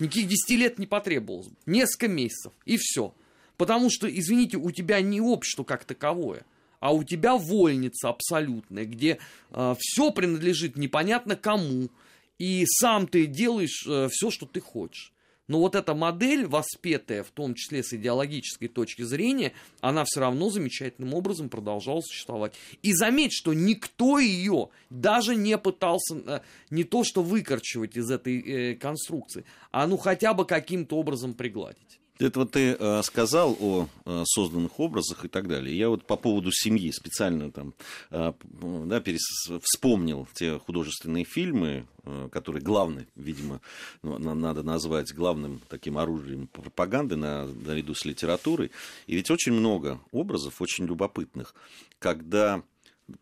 Никаких 0.00 0.28
10 0.28 0.50
лет 0.58 0.78
не 0.78 0.86
потребовалось. 0.86 1.48
Несколько 1.66 2.08
месяцев. 2.08 2.52
И 2.64 2.76
все. 2.78 3.14
Потому 3.56 3.90
что, 3.90 4.08
извините, 4.08 4.56
у 4.56 4.70
тебя 4.70 5.00
не 5.02 5.20
общество 5.20 5.64
как 5.64 5.84
таковое, 5.84 6.44
а 6.80 6.94
у 6.94 7.04
тебя 7.04 7.36
вольница 7.36 8.08
абсолютная, 8.08 8.86
где 8.86 9.18
э, 9.50 9.74
все 9.78 10.10
принадлежит 10.10 10.76
непонятно 10.76 11.36
кому. 11.36 11.90
И 12.38 12.64
сам 12.66 13.06
ты 13.06 13.26
делаешь 13.26 13.84
э, 13.86 14.08
все, 14.10 14.30
что 14.30 14.46
ты 14.46 14.60
хочешь. 14.60 15.12
Но 15.50 15.58
вот 15.58 15.74
эта 15.74 15.94
модель, 15.94 16.46
воспетая 16.46 17.24
в 17.24 17.30
том 17.32 17.54
числе 17.54 17.82
с 17.82 17.92
идеологической 17.92 18.68
точки 18.68 19.02
зрения, 19.02 19.52
она 19.80 20.04
все 20.04 20.20
равно 20.20 20.48
замечательным 20.48 21.12
образом 21.12 21.48
продолжала 21.48 22.02
существовать. 22.02 22.54
И 22.82 22.92
заметь, 22.92 23.32
что 23.32 23.52
никто 23.52 24.20
ее 24.20 24.68
даже 24.90 25.34
не 25.34 25.58
пытался 25.58 26.14
э, 26.24 26.40
не 26.70 26.84
то 26.84 27.02
что 27.02 27.24
выкорчевать 27.24 27.96
из 27.96 28.12
этой 28.12 28.38
э, 28.38 28.74
конструкции, 28.76 29.44
а 29.72 29.88
ну 29.88 29.96
хотя 29.96 30.34
бы 30.34 30.44
каким-то 30.44 30.96
образом 30.96 31.34
пригладить. 31.34 31.99
Это 32.20 32.40
вот 32.40 32.52
ты 32.52 32.76
э, 32.78 33.02
сказал 33.02 33.56
о 33.58 33.88
э, 34.04 34.24
созданных 34.26 34.78
образах 34.78 35.24
и 35.24 35.28
так 35.28 35.48
далее. 35.48 35.76
Я 35.76 35.88
вот 35.88 36.04
по 36.04 36.16
поводу 36.16 36.50
семьи 36.52 36.90
специально 36.92 37.50
там 37.50 37.72
э, 38.10 38.32
да, 38.42 39.00
перес... 39.00 39.22
вспомнил 39.62 40.28
те 40.34 40.58
художественные 40.58 41.24
фильмы, 41.24 41.86
э, 42.04 42.28
которые 42.30 42.62
главны, 42.62 43.06
видимо, 43.16 43.62
ну, 44.02 44.18
надо 44.18 44.62
назвать 44.62 45.14
главным 45.14 45.62
таким 45.70 45.96
оружием 45.96 46.46
пропаганды 46.48 47.16
на, 47.16 47.46
наряду 47.46 47.94
с 47.94 48.04
литературой. 48.04 48.70
И 49.06 49.16
ведь 49.16 49.30
очень 49.30 49.52
много 49.52 49.98
образов, 50.12 50.60
очень 50.60 50.84
любопытных, 50.84 51.54
когда 51.98 52.62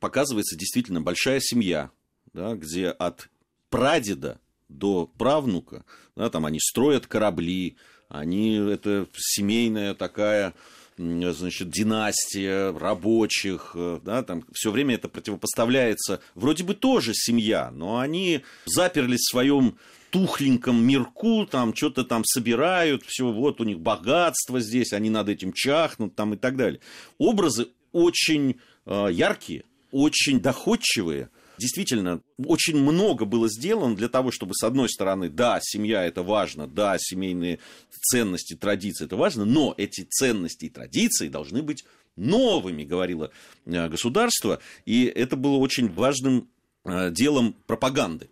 показывается 0.00 0.56
действительно 0.56 1.00
большая 1.00 1.38
семья, 1.40 1.90
да, 2.32 2.54
где 2.54 2.88
от 2.88 3.30
прадеда 3.70 4.40
до 4.68 5.06
правнука, 5.06 5.84
да, 6.16 6.30
там 6.30 6.46
они 6.46 6.58
строят 6.60 7.06
корабли, 7.06 7.76
они, 8.08 8.56
это 8.56 9.06
семейная 9.16 9.94
такая, 9.94 10.54
значит, 10.96 11.70
династия 11.70 12.76
рабочих, 12.76 13.76
да, 14.02 14.22
там 14.22 14.44
все 14.52 14.70
время 14.70 14.96
это 14.96 15.08
противопоставляется, 15.08 16.20
вроде 16.34 16.64
бы 16.64 16.74
тоже 16.74 17.12
семья, 17.14 17.70
но 17.70 17.98
они 17.98 18.42
заперлись 18.64 19.20
в 19.20 19.30
своем 19.30 19.78
тухленьком 20.10 20.82
мирку, 20.82 21.46
там 21.46 21.74
что-то 21.74 22.04
там 22.04 22.24
собирают, 22.24 23.04
все, 23.06 23.30
вот 23.30 23.60
у 23.60 23.64
них 23.64 23.78
богатство 23.78 24.58
здесь, 24.60 24.92
они 24.92 25.10
над 25.10 25.28
этим 25.28 25.52
чахнут, 25.52 26.14
там 26.14 26.34
и 26.34 26.36
так 26.36 26.56
далее. 26.56 26.80
Образы 27.18 27.68
очень 27.92 28.58
э, 28.86 29.08
яркие, 29.12 29.64
очень 29.92 30.40
доходчивые, 30.40 31.28
действительно 31.58 32.22
очень 32.38 32.76
много 32.76 33.24
было 33.24 33.48
сделано 33.48 33.96
для 33.96 34.08
того, 34.08 34.30
чтобы, 34.30 34.54
с 34.54 34.62
одной 34.62 34.88
стороны, 34.88 35.28
да, 35.28 35.58
семья 35.62 36.04
это 36.04 36.22
важно, 36.22 36.66
да, 36.66 36.96
семейные 36.98 37.58
ценности, 37.90 38.54
традиции 38.54 39.04
это 39.04 39.16
важно, 39.16 39.44
но 39.44 39.74
эти 39.76 40.02
ценности 40.02 40.66
и 40.66 40.70
традиции 40.70 41.28
должны 41.28 41.62
быть 41.62 41.84
новыми, 42.16 42.84
говорило 42.84 43.30
э, 43.66 43.88
государство, 43.88 44.60
и 44.86 45.04
это 45.04 45.36
было 45.36 45.56
очень 45.56 45.92
важным 45.92 46.48
э, 46.84 47.10
делом 47.10 47.54
пропаганды 47.66 48.28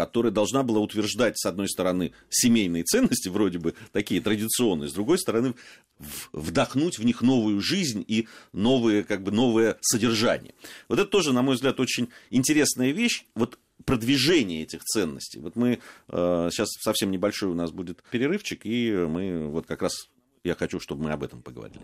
которая 0.00 0.32
должна 0.32 0.62
была 0.62 0.80
утверждать, 0.80 1.38
с 1.38 1.44
одной 1.44 1.68
стороны, 1.68 2.12
семейные 2.30 2.84
ценности, 2.84 3.28
вроде 3.28 3.58
бы 3.58 3.74
такие 3.92 4.22
традиционные, 4.22 4.88
с 4.88 4.94
другой 4.94 5.18
стороны, 5.18 5.54
вдохнуть 6.32 6.98
в 6.98 7.04
них 7.04 7.20
новую 7.20 7.60
жизнь 7.60 8.02
и 8.08 8.26
новые, 8.54 9.04
как 9.04 9.22
бы, 9.22 9.30
новое 9.30 9.76
содержание. 9.82 10.54
Вот 10.88 10.98
это 10.98 11.10
тоже, 11.10 11.34
на 11.34 11.42
мой 11.42 11.56
взгляд, 11.56 11.78
очень 11.80 12.08
интересная 12.30 12.92
вещь. 12.92 13.26
Вот 13.34 13.58
продвижение 13.84 14.62
этих 14.62 14.84
ценностей. 14.84 15.38
Вот 15.38 15.54
мы 15.54 15.80
э, 16.08 16.48
сейчас 16.50 16.70
совсем 16.80 17.10
небольшой 17.10 17.50
у 17.50 17.54
нас 17.54 17.70
будет 17.70 18.02
перерывчик, 18.10 18.64
и 18.64 18.92
мы 18.92 19.48
вот 19.48 19.66
как 19.66 19.82
раз 19.82 20.08
я 20.44 20.54
хочу, 20.54 20.80
чтобы 20.80 21.04
мы 21.04 21.12
об 21.12 21.22
этом 21.22 21.42
поговорили. 21.42 21.82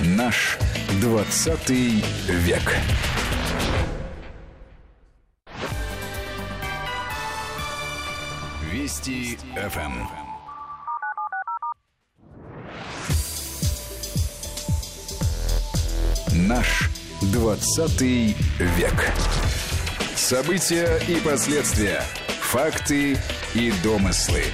Наш 0.00 0.56
20 1.02 1.68
век. 1.68 2.62
Вести 8.72 9.36
ФМ. 9.54 9.92
Наш 16.48 16.88
20 17.20 18.00
век. 18.00 18.34
События 20.16 20.98
и 21.06 21.20
последствия. 21.20 22.02
Факты 22.40 23.18
и 23.54 23.72
домыслы. 23.84 24.44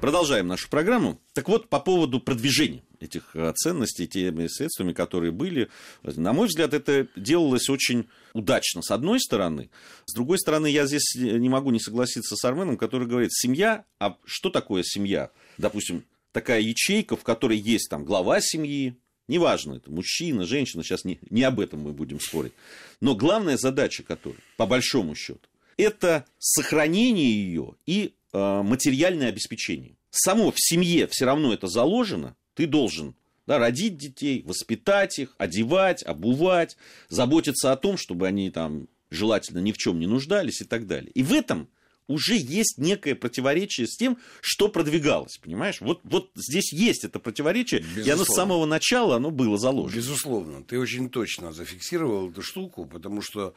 Продолжаем 0.00 0.46
нашу 0.46 0.70
программу. 0.70 1.20
Так 1.32 1.48
вот, 1.48 1.68
по 1.68 1.80
поводу 1.80 2.20
продвижения 2.20 2.84
этих 3.00 3.34
э, 3.34 3.52
ценностей 3.56 4.06
теми 4.06 4.46
средствами, 4.46 4.92
которые 4.92 5.32
были, 5.32 5.70
на 6.04 6.32
мой 6.32 6.46
взгляд, 6.46 6.72
это 6.72 7.08
делалось 7.16 7.68
очень 7.68 8.08
удачно, 8.36 8.82
с 8.82 8.90
одной 8.90 9.20
стороны. 9.20 9.70
С 10.04 10.14
другой 10.14 10.38
стороны, 10.38 10.66
я 10.66 10.86
здесь 10.86 11.14
не 11.14 11.48
могу 11.48 11.70
не 11.70 11.80
согласиться 11.80 12.36
с 12.36 12.44
Арменом, 12.44 12.76
который 12.76 13.06
говорит, 13.06 13.32
семья, 13.32 13.84
а 13.98 14.16
что 14.24 14.50
такое 14.50 14.82
семья? 14.84 15.30
Допустим, 15.58 16.04
такая 16.32 16.60
ячейка, 16.60 17.16
в 17.16 17.22
которой 17.22 17.58
есть 17.58 17.88
там 17.88 18.04
глава 18.04 18.40
семьи, 18.40 18.96
неважно, 19.28 19.74
это 19.74 19.90
мужчина, 19.90 20.44
женщина, 20.44 20.82
сейчас 20.82 21.04
не, 21.04 21.18
не 21.30 21.42
об 21.42 21.60
этом 21.60 21.80
мы 21.80 21.92
будем 21.92 22.20
спорить. 22.20 22.52
Но 23.00 23.14
главная 23.14 23.56
задача 23.56 24.02
которой, 24.02 24.38
по 24.56 24.66
большому 24.66 25.14
счету, 25.14 25.40
это 25.76 26.24
сохранение 26.38 27.30
ее 27.30 27.74
и 27.86 28.14
э, 28.32 28.62
материальное 28.62 29.28
обеспечение. 29.28 29.96
Само 30.10 30.50
в 30.50 30.56
семье 30.58 31.06
все 31.08 31.24
равно 31.24 31.52
это 31.52 31.66
заложено, 31.66 32.36
ты 32.54 32.66
должен 32.66 33.14
да, 33.46 33.58
родить 33.58 33.96
детей, 33.96 34.42
воспитать 34.44 35.18
их, 35.18 35.34
одевать, 35.38 36.02
обувать, 36.02 36.76
заботиться 37.08 37.72
о 37.72 37.76
том, 37.76 37.96
чтобы 37.96 38.26
они 38.26 38.50
там 38.50 38.88
желательно 39.10 39.60
ни 39.60 39.72
в 39.72 39.78
чем 39.78 39.98
не 40.00 40.06
нуждались 40.06 40.60
и 40.60 40.64
так 40.64 40.86
далее. 40.86 41.10
И 41.12 41.22
в 41.22 41.32
этом 41.32 41.68
уже 42.08 42.36
есть 42.36 42.78
некое 42.78 43.14
противоречие 43.14 43.86
с 43.86 43.96
тем, 43.96 44.18
что 44.40 44.68
продвигалось, 44.68 45.38
понимаешь? 45.38 45.80
Вот, 45.80 46.00
вот 46.04 46.30
здесь 46.34 46.72
есть 46.72 47.04
это 47.04 47.18
противоречие, 47.18 47.80
Безусловно. 47.80 48.08
и 48.08 48.10
оно 48.10 48.24
с 48.24 48.34
самого 48.34 48.66
начала 48.66 49.16
оно 49.16 49.30
было 49.30 49.58
заложено. 49.58 49.96
Безусловно, 49.96 50.62
ты 50.62 50.78
очень 50.78 51.10
точно 51.10 51.52
зафиксировал 51.52 52.30
эту 52.30 52.42
штуку, 52.42 52.86
потому 52.86 53.22
что 53.22 53.54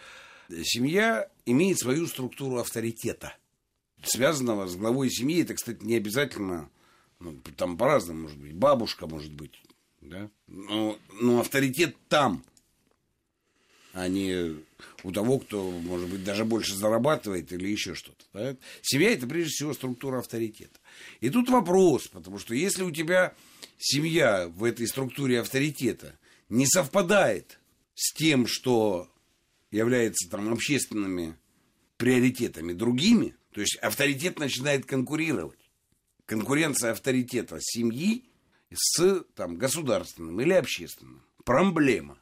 семья 0.63 1.29
имеет 1.45 1.79
свою 1.79 2.07
структуру 2.07 2.57
авторитета, 2.57 3.35
связанного 4.03 4.67
с 4.67 4.75
главой 4.75 5.11
семьи. 5.11 5.43
Это, 5.43 5.53
кстати, 5.53 5.83
не 5.83 5.95
обязательно 5.95 6.69
ну, 7.19 7.37
там 7.55 7.77
по-разному 7.77 8.23
может 8.23 8.37
быть. 8.37 8.53
Бабушка 8.53 9.07
может 9.07 9.33
быть. 9.33 9.61
Да? 10.01 10.29
Но, 10.47 10.97
но 11.21 11.39
авторитет 11.41 11.95
там, 12.07 12.43
а 13.93 14.07
не 14.07 14.55
у 15.03 15.11
того, 15.11 15.39
кто, 15.39 15.71
может 15.71 16.09
быть, 16.09 16.23
даже 16.23 16.45
больше 16.45 16.75
зарабатывает 16.75 17.51
или 17.51 17.67
еще 17.67 17.95
что-то. 17.95 18.23
Да? 18.33 18.55
Семья 18.81 19.11
это 19.11 19.27
прежде 19.27 19.49
всего 19.49 19.73
структура 19.73 20.19
авторитета. 20.19 20.79
И 21.21 21.29
тут 21.29 21.49
вопрос, 21.49 22.07
потому 22.07 22.39
что 22.39 22.53
если 22.53 22.83
у 22.83 22.91
тебя 22.91 23.33
семья 23.77 24.47
в 24.47 24.63
этой 24.63 24.87
структуре 24.87 25.41
авторитета 25.41 26.17
не 26.49 26.65
совпадает 26.65 27.59
с 27.95 28.13
тем, 28.13 28.47
что 28.47 29.09
является 29.71 30.29
там 30.29 30.51
общественными 30.51 31.35
приоритетами 31.97 32.73
другими, 32.73 33.35
то 33.51 33.61
есть 33.61 33.75
авторитет 33.77 34.39
начинает 34.39 34.85
конкурировать 34.85 35.59
конкуренция 36.25 36.91
авторитета 36.91 37.57
семьи 37.59 38.28
с 38.73 39.23
там, 39.35 39.57
государственным 39.57 40.39
или 40.41 40.53
общественным. 40.53 41.21
Проблема. 41.43 42.17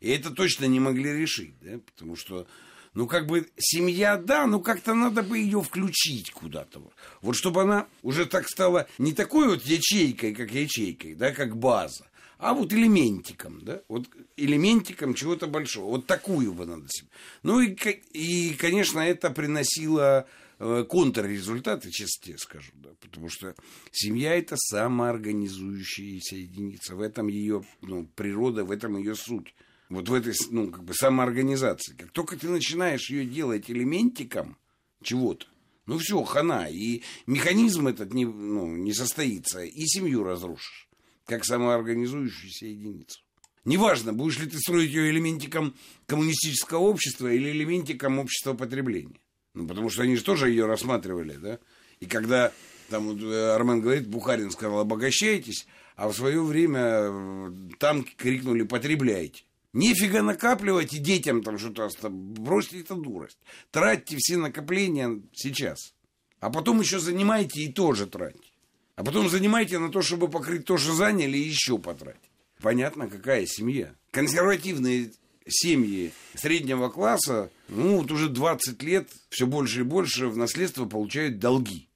И 0.00 0.10
это 0.10 0.30
точно 0.30 0.66
не 0.66 0.80
могли 0.80 1.12
решить, 1.12 1.54
да, 1.60 1.78
потому 1.78 2.16
что, 2.16 2.46
ну, 2.92 3.06
как 3.06 3.26
бы, 3.26 3.48
семья, 3.56 4.16
да, 4.16 4.46
но 4.46 4.60
как-то 4.60 4.94
надо 4.94 5.22
бы 5.22 5.38
ее 5.38 5.62
включить 5.62 6.30
куда-то. 6.30 6.82
Вот 7.22 7.36
чтобы 7.36 7.62
она 7.62 7.86
уже 8.02 8.26
так 8.26 8.48
стала 8.48 8.88
не 8.98 9.12
такой 9.12 9.48
вот 9.48 9.62
ячейкой, 9.64 10.34
как 10.34 10.52
ячейкой, 10.52 11.14
да, 11.14 11.32
как 11.32 11.56
база, 11.56 12.06
а 12.38 12.52
вот 12.52 12.72
элементиком, 12.72 13.64
да, 13.64 13.80
вот 13.88 14.06
элементиком 14.36 15.14
чего-то 15.14 15.46
большого. 15.46 15.92
Вот 15.92 16.06
такую 16.06 16.52
бы 16.52 16.66
надо 16.66 16.86
себе. 16.88 17.08
Ну 17.42 17.60
и, 17.60 17.74
и 18.12 18.54
конечно, 18.54 19.00
это 19.00 19.30
приносило 19.30 20.26
контррезультаты, 20.58 21.90
честно 21.90 22.38
скажу, 22.38 22.72
да, 22.74 22.90
потому 23.00 23.28
что 23.28 23.54
семья 23.92 24.34
это 24.34 24.56
самоорганизующаяся 24.56 26.36
единица, 26.36 26.96
в 26.96 27.02
этом 27.02 27.28
ее 27.28 27.64
ну, 27.82 28.06
природа, 28.14 28.64
в 28.64 28.70
этом 28.70 28.96
ее 28.96 29.14
суть. 29.14 29.54
Вот 29.88 30.08
в 30.08 30.14
этой, 30.14 30.34
ну, 30.50 30.70
как 30.70 30.82
бы 30.82 30.94
самоорганизации. 30.94 31.94
Как 31.94 32.10
только 32.10 32.36
ты 32.36 32.48
начинаешь 32.48 33.08
ее 33.08 33.24
делать 33.24 33.70
элементиком 33.70 34.56
чего-то, 35.02 35.46
ну 35.86 35.98
все, 35.98 36.22
хана. 36.24 36.68
И 36.68 37.02
механизм 37.26 37.86
этот 37.86 38.12
не, 38.12 38.24
ну, 38.24 38.74
не 38.76 38.92
состоится, 38.92 39.62
и 39.62 39.86
семью 39.86 40.24
разрушишь, 40.24 40.88
как 41.26 41.44
самоорганизующуюся 41.44 42.66
единицу. 42.66 43.20
Неважно, 43.64 44.12
будешь 44.12 44.38
ли 44.38 44.46
ты 44.46 44.58
строить 44.58 44.90
ее 44.90 45.10
элементиком 45.10 45.74
коммунистического 46.06 46.78
общества 46.78 47.32
или 47.32 47.50
элементиком 47.50 48.18
общества 48.18 48.54
потребления. 48.54 49.20
Ну, 49.56 49.66
потому 49.66 49.88
что 49.88 50.02
они 50.02 50.16
же 50.16 50.22
тоже 50.22 50.50
ее 50.50 50.66
рассматривали, 50.66 51.32
да? 51.36 51.58
И 51.98 52.04
когда 52.04 52.52
там 52.90 53.08
вот, 53.08 53.22
э, 53.22 53.54
Армен 53.54 53.80
говорит, 53.80 54.06
Бухарин 54.06 54.50
сказал, 54.50 54.80
обогащайтесь, 54.80 55.66
а 55.96 56.08
в 56.08 56.14
свое 56.14 56.42
время 56.42 56.80
э, 56.82 57.52
там 57.78 58.04
крикнули, 58.04 58.64
потребляйте. 58.64 59.44
Нефига 59.72 60.20
накапливать 60.20 60.92
и 60.92 60.98
детям 60.98 61.42
там 61.42 61.58
что-то 61.58 61.88
бросьте 62.10 62.80
это 62.80 62.94
дурость. 62.96 63.38
Тратьте 63.70 64.16
все 64.18 64.36
накопления 64.36 65.22
сейчас. 65.32 65.94
А 66.38 66.50
потом 66.50 66.80
еще 66.80 66.98
занимайте 66.98 67.62
и 67.62 67.72
тоже 67.72 68.06
тратьте. 68.06 68.50
А 68.94 69.04
потом 69.04 69.30
занимайте 69.30 69.78
на 69.78 69.90
то, 69.90 70.02
чтобы 70.02 70.28
покрыть 70.28 70.66
то, 70.66 70.76
что 70.76 70.92
заняли, 70.92 71.38
и 71.38 71.48
еще 71.48 71.78
потратить. 71.78 72.20
Понятно, 72.60 73.08
какая 73.08 73.46
семья. 73.46 73.94
Консервативные 74.10 75.12
семьи 75.46 76.12
среднего 76.34 76.88
класса, 76.88 77.50
ну, 77.68 77.98
вот 77.98 78.10
уже 78.10 78.28
20 78.28 78.82
лет 78.82 79.08
все 79.30 79.46
больше 79.46 79.80
и 79.80 79.84
больше 79.84 80.28
в 80.28 80.36
наследство 80.36 80.86
получают 80.86 81.38
долги. 81.38 81.88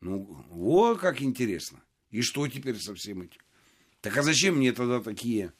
Ну, 0.00 0.44
вот 0.50 0.98
как 0.98 1.22
интересно. 1.22 1.82
И 2.10 2.22
что 2.22 2.46
теперь 2.48 2.78
со 2.78 2.94
всем 2.94 3.22
этим? 3.22 3.40
Так 4.00 4.16
а 4.16 4.22
зачем 4.22 4.56
мне 4.56 4.72
тогда 4.72 5.00
такие, 5.00 5.52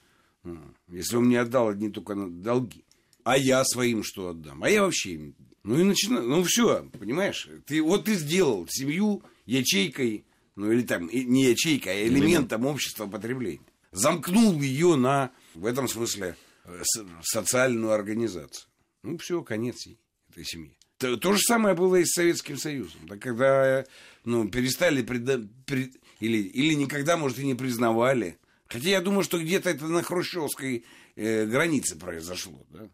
ну, 0.42 0.60
если 0.88 1.16
он 1.16 1.26
мне 1.26 1.40
отдал 1.40 1.68
одни 1.68 1.90
только 1.90 2.14
долги? 2.14 2.84
А 3.24 3.36
я 3.36 3.64
своим 3.64 4.04
что 4.04 4.28
отдам? 4.28 4.62
А 4.62 4.70
я 4.70 4.82
вообще... 4.82 5.32
Ну 5.64 5.80
и 5.80 5.82
начинаю, 5.82 6.28
ну 6.28 6.44
все, 6.44 6.88
понимаешь? 6.96 7.48
Ты, 7.66 7.82
вот 7.82 8.04
ты 8.04 8.14
сделал 8.14 8.68
семью 8.70 9.24
ячейкой, 9.46 10.24
ну 10.54 10.70
или 10.70 10.82
там, 10.82 11.08
не 11.08 11.46
ячейкой, 11.46 11.92
а 11.92 12.06
элементом 12.06 12.60
Элемент. 12.60 12.74
общества 12.74 13.06
потребления. 13.06 13.66
Замкнул 13.90 14.60
ее 14.60 14.94
на, 14.94 15.32
в 15.54 15.66
этом 15.66 15.88
смысле, 15.88 16.36
социальную 17.22 17.92
организацию. 17.92 18.68
Ну, 19.02 19.18
все, 19.18 19.42
конец 19.42 19.86
этой 20.30 20.44
семьи. 20.44 20.76
То, 20.98 21.16
то 21.16 21.32
же 21.34 21.40
самое 21.40 21.74
было 21.74 21.96
и 21.96 22.04
с 22.04 22.12
Советским 22.12 22.56
Союзом. 22.56 23.00
Да, 23.06 23.16
когда 23.16 23.84
ну, 24.24 24.48
перестали 24.48 25.02
преда... 25.02 25.40
при... 25.66 25.92
или, 26.20 26.38
или 26.38 26.74
никогда, 26.74 27.16
может, 27.16 27.38
и 27.38 27.46
не 27.46 27.54
признавали. 27.54 28.38
Хотя 28.66 28.88
я 28.88 29.00
думаю, 29.00 29.22
что 29.22 29.38
где-то 29.38 29.70
это 29.70 29.86
на 29.86 30.02
хрущевской 30.02 30.84
э, 31.14 31.46
границе 31.46 31.96
произошло. 31.96 32.66
Да? 32.70 32.88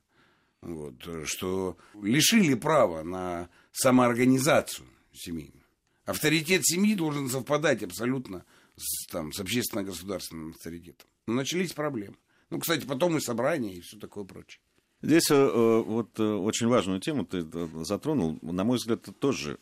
Вот, 0.62 0.94
что 1.24 1.76
лишили 2.02 2.54
права 2.54 3.02
на 3.02 3.48
самоорганизацию 3.72 4.86
семейную. 5.12 5.64
Авторитет 6.04 6.64
семьи 6.64 6.94
должен 6.94 7.28
совпадать 7.28 7.82
абсолютно 7.82 8.44
с, 8.76 9.06
там, 9.06 9.32
с 9.32 9.40
общественно-государственным 9.40 10.50
авторитетом. 10.50 11.08
Но 11.26 11.34
начались 11.34 11.72
проблемы. 11.72 12.16
Ну, 12.52 12.58
кстати, 12.58 12.84
потом 12.84 13.16
и 13.16 13.20
собрания, 13.20 13.72
и 13.72 13.80
все 13.80 13.98
такое 13.98 14.24
прочее. 14.24 14.60
Здесь 15.00 15.30
э, 15.30 15.82
вот 15.86 16.20
э, 16.20 16.22
очень 16.22 16.68
важную 16.68 17.00
тему 17.00 17.24
ты 17.24 17.38
э, 17.38 17.68
затронул. 17.82 18.38
На 18.42 18.62
мой 18.62 18.76
взгляд, 18.76 19.08
тоже... 19.18 19.58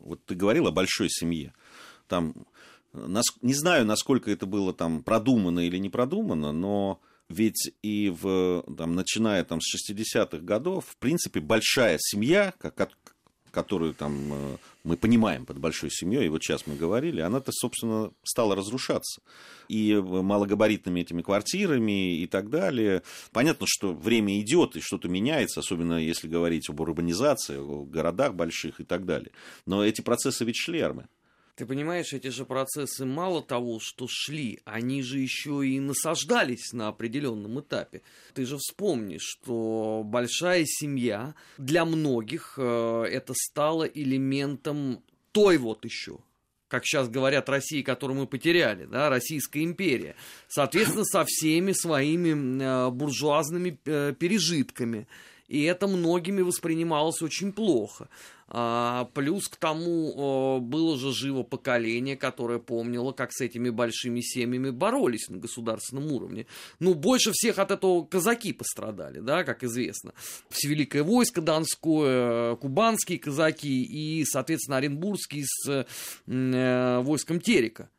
Вот 0.00 0.24
ты 0.24 0.34
говорил 0.34 0.66
о 0.66 0.72
большой 0.72 1.08
семье. 1.08 1.54
Там, 2.08 2.34
не 2.92 3.54
знаю, 3.54 3.86
насколько 3.86 4.28
это 4.28 4.46
было 4.46 4.74
там 4.74 5.04
продумано 5.04 5.60
или 5.60 5.78
не 5.78 5.88
продумано, 5.88 6.50
но 6.50 7.00
ведь 7.28 7.72
и 7.80 8.10
в, 8.10 8.64
там, 8.76 8.96
начиная 8.96 9.44
там, 9.44 9.60
с 9.60 9.90
60-х 9.90 10.38
годов, 10.38 10.86
в 10.88 10.96
принципе, 10.96 11.38
большая 11.38 11.98
семья, 12.00 12.52
как, 12.58 12.90
которую 13.52 13.94
там 13.94 14.32
э, 14.32 14.56
мы 14.82 14.96
понимаем 14.96 15.46
под 15.46 15.58
большой 15.58 15.90
семьей, 15.90 16.26
и 16.26 16.28
вот 16.28 16.42
сейчас 16.42 16.66
мы 16.66 16.74
говорили, 16.74 17.20
она-то, 17.20 17.52
собственно, 17.52 18.10
стала 18.24 18.56
разрушаться. 18.56 19.22
И 19.68 19.94
малогабаритными 19.94 21.00
этими 21.00 21.22
квартирами 21.22 22.16
и 22.16 22.26
так 22.26 22.50
далее. 22.50 23.02
Понятно, 23.30 23.66
что 23.68 23.94
время 23.94 24.40
идет 24.40 24.76
и 24.76 24.80
что-то 24.80 25.08
меняется, 25.08 25.60
особенно 25.60 25.94
если 25.94 26.26
говорить 26.26 26.68
об 26.68 26.80
урбанизации, 26.80 27.56
о 27.56 27.84
городах 27.84 28.34
больших 28.34 28.80
и 28.80 28.84
так 28.84 29.06
далее. 29.06 29.30
Но 29.64 29.84
эти 29.84 30.00
процессы 30.00 30.44
ведь 30.44 30.56
шли. 30.56 30.82
Ты 31.54 31.66
понимаешь, 31.66 32.14
эти 32.14 32.28
же 32.28 32.46
процессы 32.46 33.04
мало 33.04 33.42
того, 33.42 33.78
что 33.78 34.06
шли, 34.08 34.60
они 34.64 35.02
же 35.02 35.18
еще 35.18 35.66
и 35.66 35.80
насаждались 35.80 36.72
на 36.72 36.88
определенном 36.88 37.60
этапе. 37.60 38.00
Ты 38.32 38.46
же 38.46 38.56
вспомни, 38.56 39.18
что 39.20 40.02
большая 40.02 40.64
семья 40.66 41.34
для 41.58 41.84
многих 41.84 42.54
э, 42.56 43.04
это 43.10 43.34
стало 43.36 43.84
элементом 43.84 45.02
той 45.32 45.58
вот 45.58 45.84
еще 45.84 46.20
как 46.72 46.86
сейчас 46.86 47.10
говорят, 47.10 47.50
России, 47.50 47.82
которую 47.82 48.20
мы 48.20 48.26
потеряли, 48.26 48.86
да, 48.86 49.10
Российская 49.10 49.62
империя. 49.62 50.16
Соответственно, 50.48 51.04
со 51.04 51.22
всеми 51.26 51.72
своими 51.72 52.62
э, 52.62 52.90
буржуазными 52.90 53.78
э, 53.84 54.14
пережитками. 54.18 55.06
И 55.52 55.64
это 55.64 55.86
многими 55.86 56.40
воспринималось 56.40 57.20
очень 57.20 57.52
плохо. 57.52 58.08
А, 58.48 59.10
плюс 59.12 59.48
к 59.48 59.56
тому 59.56 60.60
было 60.62 60.96
же 60.96 61.12
живо 61.12 61.42
поколение, 61.42 62.16
которое 62.16 62.58
помнило, 62.58 63.12
как 63.12 63.34
с 63.34 63.42
этими 63.42 63.68
большими 63.68 64.22
семьями 64.22 64.70
боролись 64.70 65.28
на 65.28 65.36
государственном 65.36 66.10
уровне. 66.10 66.46
Ну, 66.80 66.94
больше 66.94 67.32
всех 67.34 67.58
от 67.58 67.70
этого 67.70 68.02
казаки 68.06 68.54
пострадали, 68.54 69.20
да, 69.20 69.44
как 69.44 69.62
известно. 69.62 70.14
Великое 70.64 71.02
войско 71.02 71.42
Донское, 71.42 72.56
кубанские 72.56 73.18
казаки 73.18 73.82
и, 73.82 74.24
соответственно, 74.24 74.78
Оренбургские 74.78 75.44
с 75.46 75.86
э, 76.28 76.98
войском 77.02 77.42
Терека. 77.42 77.90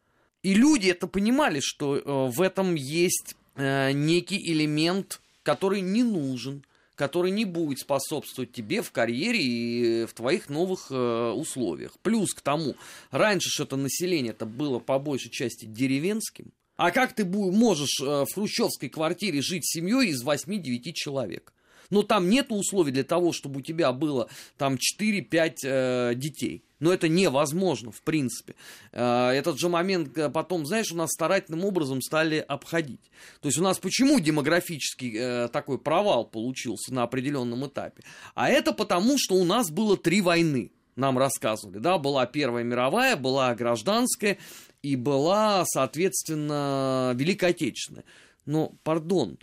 И 0.41 0.55
люди 0.55 0.89
это 0.89 1.05
понимали, 1.05 1.59
что 1.61 1.97
э, 1.97 2.01
в 2.31 2.41
этом 2.41 2.73
есть 2.73 3.35
э, 3.53 3.91
некий 3.91 4.43
элемент, 4.51 5.21
который 5.43 5.81
не 5.81 6.01
нужен– 6.01 6.65
который 6.95 7.31
не 7.31 7.45
будет 7.45 7.79
способствовать 7.79 8.51
тебе 8.51 8.81
в 8.81 8.91
карьере 8.91 9.39
и 9.41 10.05
в 10.05 10.13
твоих 10.13 10.49
новых 10.49 10.87
э, 10.89 11.31
условиях. 11.31 11.97
Плюс 12.01 12.33
к 12.33 12.41
тому, 12.41 12.75
раньше 13.11 13.49
что-то 13.49 13.77
население 13.77 14.31
это 14.31 14.45
было 14.45 14.79
по 14.79 14.99
большей 14.99 15.31
части 15.31 15.65
деревенским. 15.65 16.51
А 16.75 16.91
как 16.91 17.13
ты 17.13 17.25
можешь 17.25 17.99
э, 18.01 18.25
в 18.25 18.33
хрущевской 18.33 18.89
квартире 18.89 19.41
жить 19.41 19.65
с 19.65 19.73
семьей 19.73 20.09
из 20.09 20.23
8-9 20.23 20.93
человек? 20.93 21.53
Но 21.93 22.01
там 22.01 22.27
нет 22.27 22.47
условий 22.49 22.91
для 22.91 23.03
того, 23.03 23.33
чтобы 23.33 23.59
у 23.59 23.61
тебя 23.61 23.91
было 23.91 24.27
там 24.57 24.79
4-5 24.99 25.55
э, 25.63 26.13
детей. 26.15 26.65
Но 26.79 26.91
это 26.91 27.07
невозможно, 27.07 27.91
в 27.91 28.01
принципе. 28.01 28.55
Э, 28.93 29.29
этот 29.29 29.59
же 29.59 29.69
момент 29.69 30.17
э, 30.17 30.27
потом, 30.31 30.65
знаешь, 30.65 30.91
у 30.91 30.95
нас 30.95 31.11
старательным 31.11 31.63
образом 31.63 32.01
стали 32.01 32.43
обходить. 32.47 33.11
То 33.41 33.47
есть 33.47 33.59
у 33.59 33.61
нас 33.61 33.77
почему 33.77 34.19
демографический 34.19 35.13
э, 35.15 35.47
такой 35.49 35.77
провал 35.77 36.25
получился 36.25 36.91
на 36.91 37.03
определенном 37.03 37.67
этапе? 37.67 38.01
А 38.33 38.49
это 38.49 38.73
потому, 38.73 39.19
что 39.19 39.35
у 39.35 39.45
нас 39.45 39.69
было 39.69 39.95
три 39.95 40.21
войны 40.21 40.71
нам 40.95 41.19
рассказывали, 41.19 41.77
да, 41.77 41.99
была 41.99 42.25
Первая 42.25 42.63
мировая, 42.63 43.15
была 43.15 43.53
гражданская 43.53 44.39
и 44.81 44.95
была, 44.95 45.63
соответственно, 45.67 47.13
Великая 47.15 47.51
Отечественная. 47.51 48.03
Но, 48.47 48.73
пардон, 48.83 49.37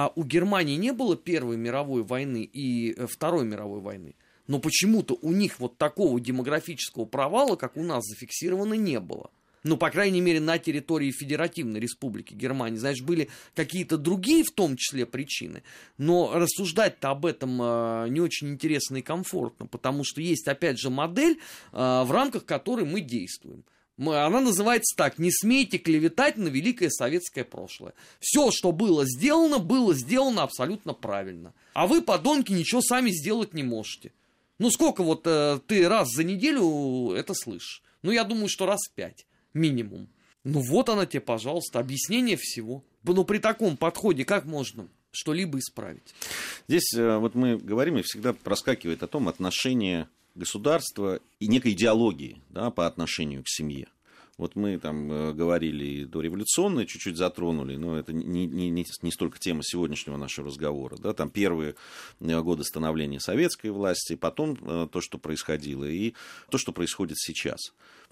а 0.00 0.12
у 0.14 0.22
Германии 0.22 0.76
не 0.76 0.92
было 0.92 1.16
Первой 1.16 1.56
мировой 1.56 2.04
войны 2.04 2.44
и 2.44 2.92
э, 2.92 3.08
Второй 3.08 3.44
мировой 3.44 3.80
войны. 3.80 4.14
Но 4.46 4.60
почему-то 4.60 5.18
у 5.22 5.32
них 5.32 5.58
вот 5.58 5.76
такого 5.76 6.20
демографического 6.20 7.04
провала, 7.04 7.56
как 7.56 7.76
у 7.76 7.82
нас, 7.82 8.04
зафиксировано 8.04 8.74
не 8.74 9.00
было. 9.00 9.28
Ну, 9.64 9.76
по 9.76 9.90
крайней 9.90 10.20
мере, 10.20 10.38
на 10.38 10.58
территории 10.58 11.10
Федеративной 11.10 11.80
Республики 11.80 12.32
Германии. 12.32 12.76
Значит, 12.76 13.04
были 13.04 13.28
какие-то 13.56 13.98
другие, 13.98 14.44
в 14.44 14.52
том 14.52 14.76
числе, 14.76 15.04
причины. 15.04 15.64
Но 15.96 16.30
рассуждать-то 16.32 17.10
об 17.10 17.26
этом 17.26 17.60
э, 17.60 18.06
не 18.08 18.20
очень 18.20 18.50
интересно 18.50 18.98
и 18.98 19.02
комфортно, 19.02 19.66
потому 19.66 20.04
что 20.04 20.20
есть, 20.20 20.46
опять 20.46 20.78
же, 20.78 20.90
модель, 20.90 21.40
э, 21.72 22.02
в 22.04 22.12
рамках 22.12 22.44
которой 22.44 22.84
мы 22.84 23.00
действуем. 23.00 23.64
Она 23.98 24.40
называется 24.40 24.96
так, 24.96 25.18
не 25.18 25.30
смейте 25.32 25.78
клеветать 25.78 26.36
на 26.36 26.48
великое 26.48 26.88
советское 26.88 27.44
прошлое. 27.44 27.94
Все, 28.20 28.50
что 28.52 28.70
было 28.70 29.04
сделано, 29.04 29.58
было 29.58 29.94
сделано 29.94 30.44
абсолютно 30.44 30.94
правильно. 30.94 31.52
А 31.74 31.86
вы, 31.86 32.00
подонки, 32.00 32.52
ничего 32.52 32.80
сами 32.80 33.10
сделать 33.10 33.54
не 33.54 33.64
можете. 33.64 34.12
Ну, 34.58 34.70
сколько 34.70 35.02
вот 35.02 35.22
э, 35.26 35.60
ты 35.66 35.88
раз 35.88 36.08
за 36.10 36.24
неделю 36.24 37.12
это 37.12 37.34
слышишь? 37.34 37.82
Ну, 38.02 38.12
я 38.12 38.24
думаю, 38.24 38.48
что 38.48 38.66
раз 38.66 38.80
пять 38.94 39.26
минимум. 39.52 40.08
Ну, 40.44 40.60
вот 40.60 40.88
она 40.88 41.06
тебе, 41.06 41.20
пожалуйста, 41.20 41.80
объяснение 41.80 42.36
всего. 42.36 42.84
Ну, 43.02 43.24
при 43.24 43.38
таком 43.38 43.76
подходе 43.76 44.24
как 44.24 44.44
можно 44.44 44.88
что-либо 45.10 45.58
исправить? 45.58 46.14
Здесь 46.68 46.92
э, 46.94 47.16
вот 47.18 47.34
мы 47.34 47.56
говорим, 47.56 47.98
и 47.98 48.02
всегда 48.02 48.32
проскакивает 48.32 49.02
о 49.02 49.08
том 49.08 49.28
отношении 49.28 50.06
государства 50.38 51.20
и 51.40 51.48
некой 51.48 51.72
идеологии 51.72 52.40
да, 52.50 52.70
по 52.70 52.86
отношению 52.86 53.42
к 53.42 53.48
семье. 53.48 53.88
Вот 54.38 54.54
мы 54.54 54.78
там 54.78 55.10
э, 55.10 55.32
говорили 55.32 55.84
и 55.84 56.04
дореволюционные 56.04 56.86
чуть-чуть 56.86 57.16
затронули, 57.16 57.74
но 57.74 57.98
это 57.98 58.12
не, 58.12 58.46
не, 58.46 58.70
не, 58.70 58.86
не 59.02 59.10
столько 59.10 59.40
тема 59.40 59.64
сегодняшнего 59.64 60.16
нашего 60.16 60.46
разговора. 60.46 60.96
Да, 60.96 61.12
там 61.12 61.28
первые 61.28 61.74
э, 62.20 62.40
годы 62.40 62.62
становления 62.62 63.18
советской 63.18 63.72
власти, 63.72 64.14
потом 64.14 64.56
э, 64.62 64.88
то, 64.92 65.00
что 65.00 65.18
происходило, 65.18 65.84
и 65.84 66.14
то, 66.50 66.58
что 66.58 66.72
происходит 66.72 67.18
сейчас. 67.18 67.58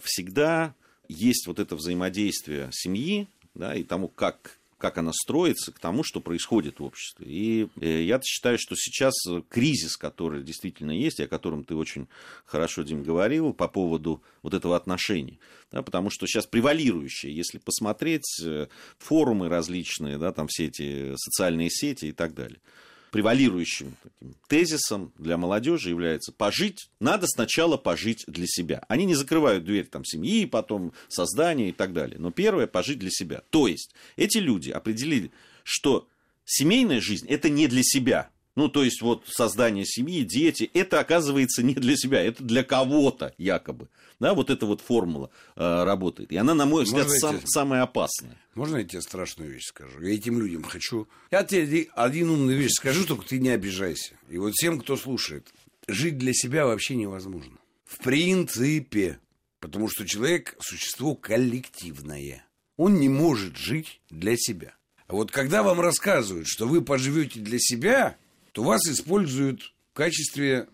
Всегда 0.01 0.75
есть 1.09 1.47
вот 1.47 1.61
это 1.61 1.77
взаимодействие 1.77 2.71
семьи 2.73 3.29
да, 3.55 3.77
и 3.77 3.85
тому, 3.85 4.09
как 4.09 4.59
как 4.79 4.99
она 4.99 5.13
строится 5.13 5.73
к 5.73 5.79
тому, 5.79 6.03
что 6.05 6.21
происходит 6.21 6.81
в 6.81 6.85
обществе. 6.85 7.27
И 7.29 7.69
э, 7.81 8.03
я 8.03 8.21
считаю, 8.23 8.59
что 8.59 8.75
сейчас 8.77 9.15
кризис, 9.49 9.97
который 9.97 10.43
действительно 10.43 10.93
есть, 10.93 11.21
о 11.21 11.29
котором 11.29 11.65
ты 11.65 11.75
очень 11.75 12.09
хорошо, 12.45 12.83
Дим, 12.83 13.03
говорил, 13.03 13.53
по 13.53 13.69
поводу 13.69 14.23
вот 14.43 14.55
этого 14.55 14.77
отношения. 14.77 15.39
Да, 15.73 15.83
потому 15.83 16.11
что 16.11 16.27
сейчас 16.27 16.47
превалирующее, 16.47 17.35
если 17.35 17.59
посмотреть 17.59 18.41
э, 18.43 18.69
форумы 18.99 19.49
различные, 19.49 20.19
да, 20.19 20.33
там 20.33 20.47
все 20.49 20.67
эти 20.67 21.15
социальные 21.17 21.71
сети 21.71 22.07
и 22.07 22.13
так 22.13 22.35
далее– 22.35 22.61
превалирующим 23.17 23.95
таким 24.03 24.35
тезисом 24.47 25.11
для 25.17 25.39
молодежи 25.39 25.89
является 25.89 26.33
пожить, 26.33 26.91
надо 27.01 27.27
сначала 27.27 27.79
пожить 27.79 28.25
для 28.27 28.45
себя. 28.47 28.85
Они 28.89 29.07
не 29.07 29.15
закрывают 29.15 29.65
дверь 29.65 29.87
там, 29.87 30.05
семьи, 30.05 30.45
потом 30.45 30.93
создания 31.09 31.71
и 31.71 31.73
так 31.73 31.95
далее. 31.95 32.19
Но 32.19 32.31
первое 32.31 32.67
пожить 32.67 32.99
для 32.99 33.09
себя. 33.11 33.41
То 33.49 33.69
есть 33.69 33.95
эти 34.17 34.37
люди 34.37 34.69
определили, 34.71 35.31
что 35.65 36.07
семейная 36.45 37.01
жизнь 37.01 37.27
это 37.27 37.49
не 37.49 37.69
для 37.69 37.83
себя, 37.83 38.29
ну, 38.57 38.69
то 38.69 38.83
есть, 38.83 39.03
вот 39.03 39.25
создание 39.29 39.85
семьи, 39.85 40.23
дети, 40.23 40.71
это 40.73 40.99
оказывается 40.99 41.63
не 41.63 41.75
для 41.75 41.95
себя, 41.95 42.23
это 42.23 42.43
для 42.43 42.65
кого-то 42.65 43.35
якобы. 43.37 43.89
Да, 44.19 44.33
вот 44.33 44.49
эта 44.49 44.65
вот 44.65 44.81
формула 44.81 45.31
э, 45.57 45.85
работает. 45.85 46.33
И 46.33 46.37
она, 46.39 46.55
на 46.55 46.65
мой 46.65 46.85
взгляд, 46.85 47.11
сам, 47.11 47.37
тебе... 47.37 47.47
самая 47.47 47.83
опасная. 47.83 48.39
Можно 48.55 48.79
я 48.79 48.85
тебе 48.85 49.03
страшную 49.03 49.53
вещь 49.53 49.67
скажу? 49.67 50.01
Я 50.01 50.15
этим 50.15 50.41
людям 50.41 50.63
хочу... 50.65 51.07
Я 51.31 51.45
тебе 51.45 51.89
один 51.95 52.31
умную 52.31 52.59
вещь 52.59 52.73
скажу, 52.73 53.05
только 53.05 53.27
ты 53.27 53.39
не 53.39 53.51
обижайся. 53.51 54.15
И 54.31 54.39
вот 54.39 54.55
всем, 54.55 54.81
кто 54.81 54.97
слушает, 54.97 55.47
жить 55.87 56.17
для 56.17 56.33
себя 56.33 56.65
вообще 56.65 56.97
невозможно. 56.97 57.59
В 57.85 57.99
принципе. 57.99 59.19
Потому 59.61 59.89
что 59.91 60.07
человек– 60.07 60.57
существо 60.61 61.15
коллективное. 61.15 62.47
Он 62.79 62.95
не 63.01 63.11
может 63.11 63.59
жить 63.59 64.01
для 64.09 64.37
себя. 64.39 64.75
А 65.09 65.15
вот 65.15 65.31
когда 65.31 65.63
вам 65.63 65.81
рассказывают, 65.81 66.47
что 66.49 66.67
вы 66.67 66.81
поживете 66.81 67.41
для 67.41 67.59
себя, 67.59 68.17
то 68.57 68.63
вас 68.63 68.87
используют 68.87 69.75
в 69.93 69.93
качестве 69.93 70.67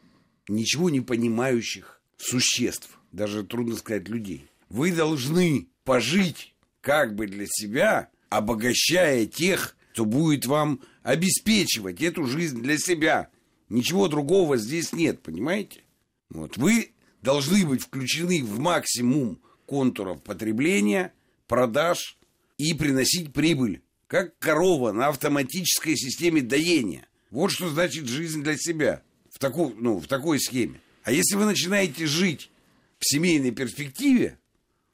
ничего 0.46 0.88
не 0.88 1.00
понимающих 1.00 2.00
существ, 2.16 2.96
даже 3.10 3.42
трудно 3.42 3.74
сказать 3.74 4.08
людей. 4.08 4.46
Вы 4.68 4.92
должны 4.92 5.66
пожить 5.82 6.54
как 6.80 7.16
бы 7.16 7.26
для 7.26 7.46
себя, 7.48 8.08
обогащая 8.28 9.26
тех, 9.26 9.76
кто 9.90 10.04
будет 10.04 10.46
вам 10.46 10.78
обеспечивать 11.02 12.00
эту 12.02 12.24
жизнь 12.26 12.62
для 12.62 12.78
себя. 12.78 13.30
Ничего 13.68 14.06
другого 14.06 14.58
здесь 14.58 14.92
нет, 14.92 15.20
понимаете? 15.20 15.82
Вот 16.30 16.56
вы 16.58 16.92
должны 17.20 17.66
быть 17.66 17.82
включены 17.82 18.44
в 18.44 18.60
максимум 18.60 19.40
контуров 19.66 20.22
потребления, 20.22 21.12
продаж 21.48 22.16
и 22.58 22.74
приносить 22.74 23.32
прибыль, 23.32 23.82
как 24.06 24.38
корова 24.38 24.92
на 24.92 25.08
автоматической 25.08 25.96
системе 25.96 26.42
доения. 26.42 27.08
Вот 27.32 27.50
что 27.50 27.70
значит 27.70 28.08
жизнь 28.08 28.42
для 28.42 28.58
себя 28.58 29.02
в, 29.30 29.38
таку, 29.38 29.72
ну, 29.78 29.98
в 29.98 30.06
такой 30.06 30.38
схеме. 30.38 30.82
А 31.02 31.10
если 31.12 31.34
вы 31.34 31.46
начинаете 31.46 32.06
жить 32.06 32.50
в 32.98 33.08
семейной 33.08 33.52
перспективе, 33.52 34.38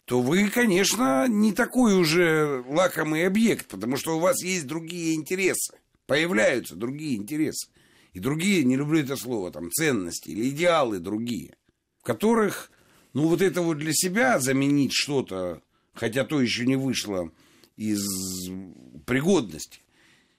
то 0.04 0.22
вы, 0.22 0.48
конечно, 0.48 1.26
не 1.26 1.52
такой 1.52 2.00
уже 2.00 2.64
лакомый 2.68 3.26
объект, 3.26 3.66
потому 3.66 3.96
что 3.96 4.16
у 4.16 4.20
вас 4.20 4.40
есть 4.42 4.68
другие 4.68 5.16
интересы. 5.16 5.78
Появляются 6.06 6.76
другие 6.76 7.16
интересы. 7.16 7.70
И 8.12 8.20
другие, 8.20 8.62
не 8.62 8.76
люблю 8.76 9.00
это 9.00 9.16
слово, 9.16 9.50
там, 9.50 9.72
ценности 9.72 10.30
или 10.30 10.48
идеалы 10.48 11.00
другие, 11.00 11.56
в 11.98 12.04
которых, 12.04 12.70
ну, 13.14 13.26
вот 13.26 13.42
это 13.42 13.62
вот 13.62 13.78
для 13.78 13.92
себя 13.92 14.38
заменить 14.38 14.92
что-то, 14.94 15.60
хотя 15.92 16.24
то 16.24 16.40
еще 16.40 16.66
не 16.66 16.76
вышло 16.76 17.32
из 17.76 18.00
пригодности, 19.06 19.80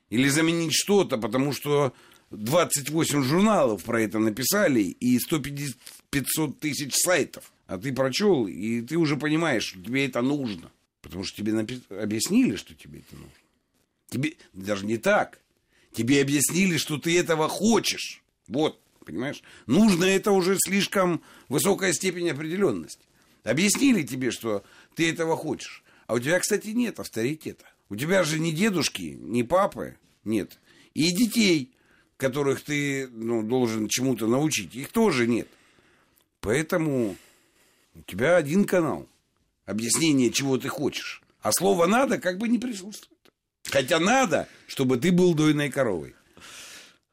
или 0.10 0.28
заменить 0.30 0.74
что-то, 0.74 1.18
потому 1.18 1.54
что 1.54 1.94
28 2.32 3.24
журналов 3.24 3.84
про 3.84 4.02
это 4.02 4.20
написали 4.20 4.82
и 4.82 5.20
150 5.20 5.78
500 6.10 6.60
тысяч 6.60 6.96
сайтов. 6.96 7.52
А 7.68 7.78
ты 7.78 7.94
прочел, 7.94 8.48
и 8.48 8.82
ты 8.82 8.98
уже 8.98 9.16
понимаешь, 9.16 9.64
что 9.64 9.82
тебе 9.82 10.06
это 10.06 10.22
нужно. 10.22 10.72
Потому 11.02 11.24
что 11.24 11.38
тебе 11.38 11.54
напи- 11.54 12.02
объяснили, 12.02 12.56
что 12.56 12.74
тебе 12.74 13.00
это 13.00 13.16
нужно. 13.16 13.32
Тебе 14.10 14.36
даже 14.54 14.86
не 14.86 14.98
так. 14.98 15.40
Тебе 15.94 16.22
объяснили, 16.22 16.78
что 16.78 16.98
ты 16.98 17.18
этого 17.18 17.48
хочешь. 17.48 18.24
Вот, 18.48 18.82
понимаешь? 19.06 19.44
Нужно 19.68 20.06
это 20.06 20.32
уже 20.32 20.58
слишком 20.58 21.22
высокая 21.48 21.94
степень 21.94 22.30
определенности. 22.32 23.06
Объяснили 23.44 24.04
тебе, 24.04 24.32
что 24.32 24.64
ты 24.96 25.10
этого 25.10 25.38
хочешь. 25.38 25.84
А 26.08 26.16
у 26.16 26.20
тебя, 26.20 26.40
кстати, 26.40 26.70
нет 26.70 27.00
авторитета. 27.00 27.66
У 27.90 27.96
тебя 27.96 28.24
же 28.24 28.40
ни 28.40 28.52
дедушки, 28.52 29.18
ни 29.20 29.42
папы 29.42 29.98
нет. 30.24 30.60
И 30.94 31.12
детей, 31.12 31.72
которых 32.18 32.62
ты 32.62 33.08
ну, 33.08 33.42
должен 33.44 33.88
чему-то 33.88 34.28
научить, 34.28 34.76
их 34.76 34.90
тоже 34.90 35.28
нет. 35.28 35.48
Поэтому 36.42 37.16
у 37.96 38.02
тебя 38.04 38.36
один 38.36 38.66
канал. 38.66 39.08
Объяснение, 39.66 40.32
чего 40.32 40.58
ты 40.58 40.68
хочешь. 40.68 41.22
А 41.42 41.52
слово 41.52 41.86
«надо» 41.86 42.18
как 42.18 42.38
бы 42.38 42.48
не 42.48 42.60
присутствует. 42.60 43.18
Хотя 43.66 44.00
надо, 44.00 44.48
чтобы 44.68 44.98
ты 44.98 45.12
был 45.12 45.34
дойной 45.34 45.70
коровой. 45.70 46.16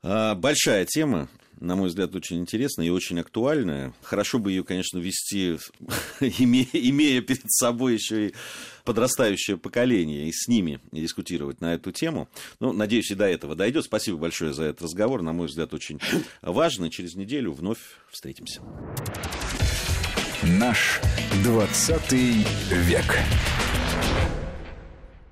А, 0.03 0.35
большая 0.35 0.85
тема, 0.85 1.29
на 1.61 1.77
мой 1.77 1.89
взгляд, 1.89 2.15
очень 2.15 2.39
интересная 2.39 2.87
и 2.87 2.91
очень 2.91 3.21
актуальная. 3.21 3.93
Хорошо 4.03 4.39
бы 4.39 4.51
ее, 4.51 4.65
конечно, 4.65 4.99
вести, 4.99 5.59
имея, 6.21 6.69
имея 6.73 7.21
перед 7.21 7.51
собой 7.51 7.95
еще 7.95 8.29
и 8.29 8.35
подрастающее 8.87 9.59
поколение, 9.59 10.29
и 10.29 10.33
с 10.33 10.49
ними 10.49 10.81
дискутировать 10.93 11.61
на 11.61 11.75
эту 11.75 11.93
тему. 11.93 12.29
Ну, 12.61 12.73
надеюсь, 12.73 13.11
и 13.11 13.15
до 13.15 13.27
этого 13.27 13.55
дойдет. 13.55 13.85
Спасибо 13.85 14.17
большое 14.17 14.55
за 14.55 14.65
этот 14.65 14.83
разговор. 14.83 15.21
На 15.21 15.35
мой 15.35 15.49
взгляд, 15.49 15.75
очень 15.75 16.01
важный. 16.41 16.89
Через 16.89 17.15
неделю 17.17 17.53
вновь 17.53 17.79
встретимся. 18.11 18.63
Наш 20.43 21.01
20 21.43 22.13
век. 22.13 23.05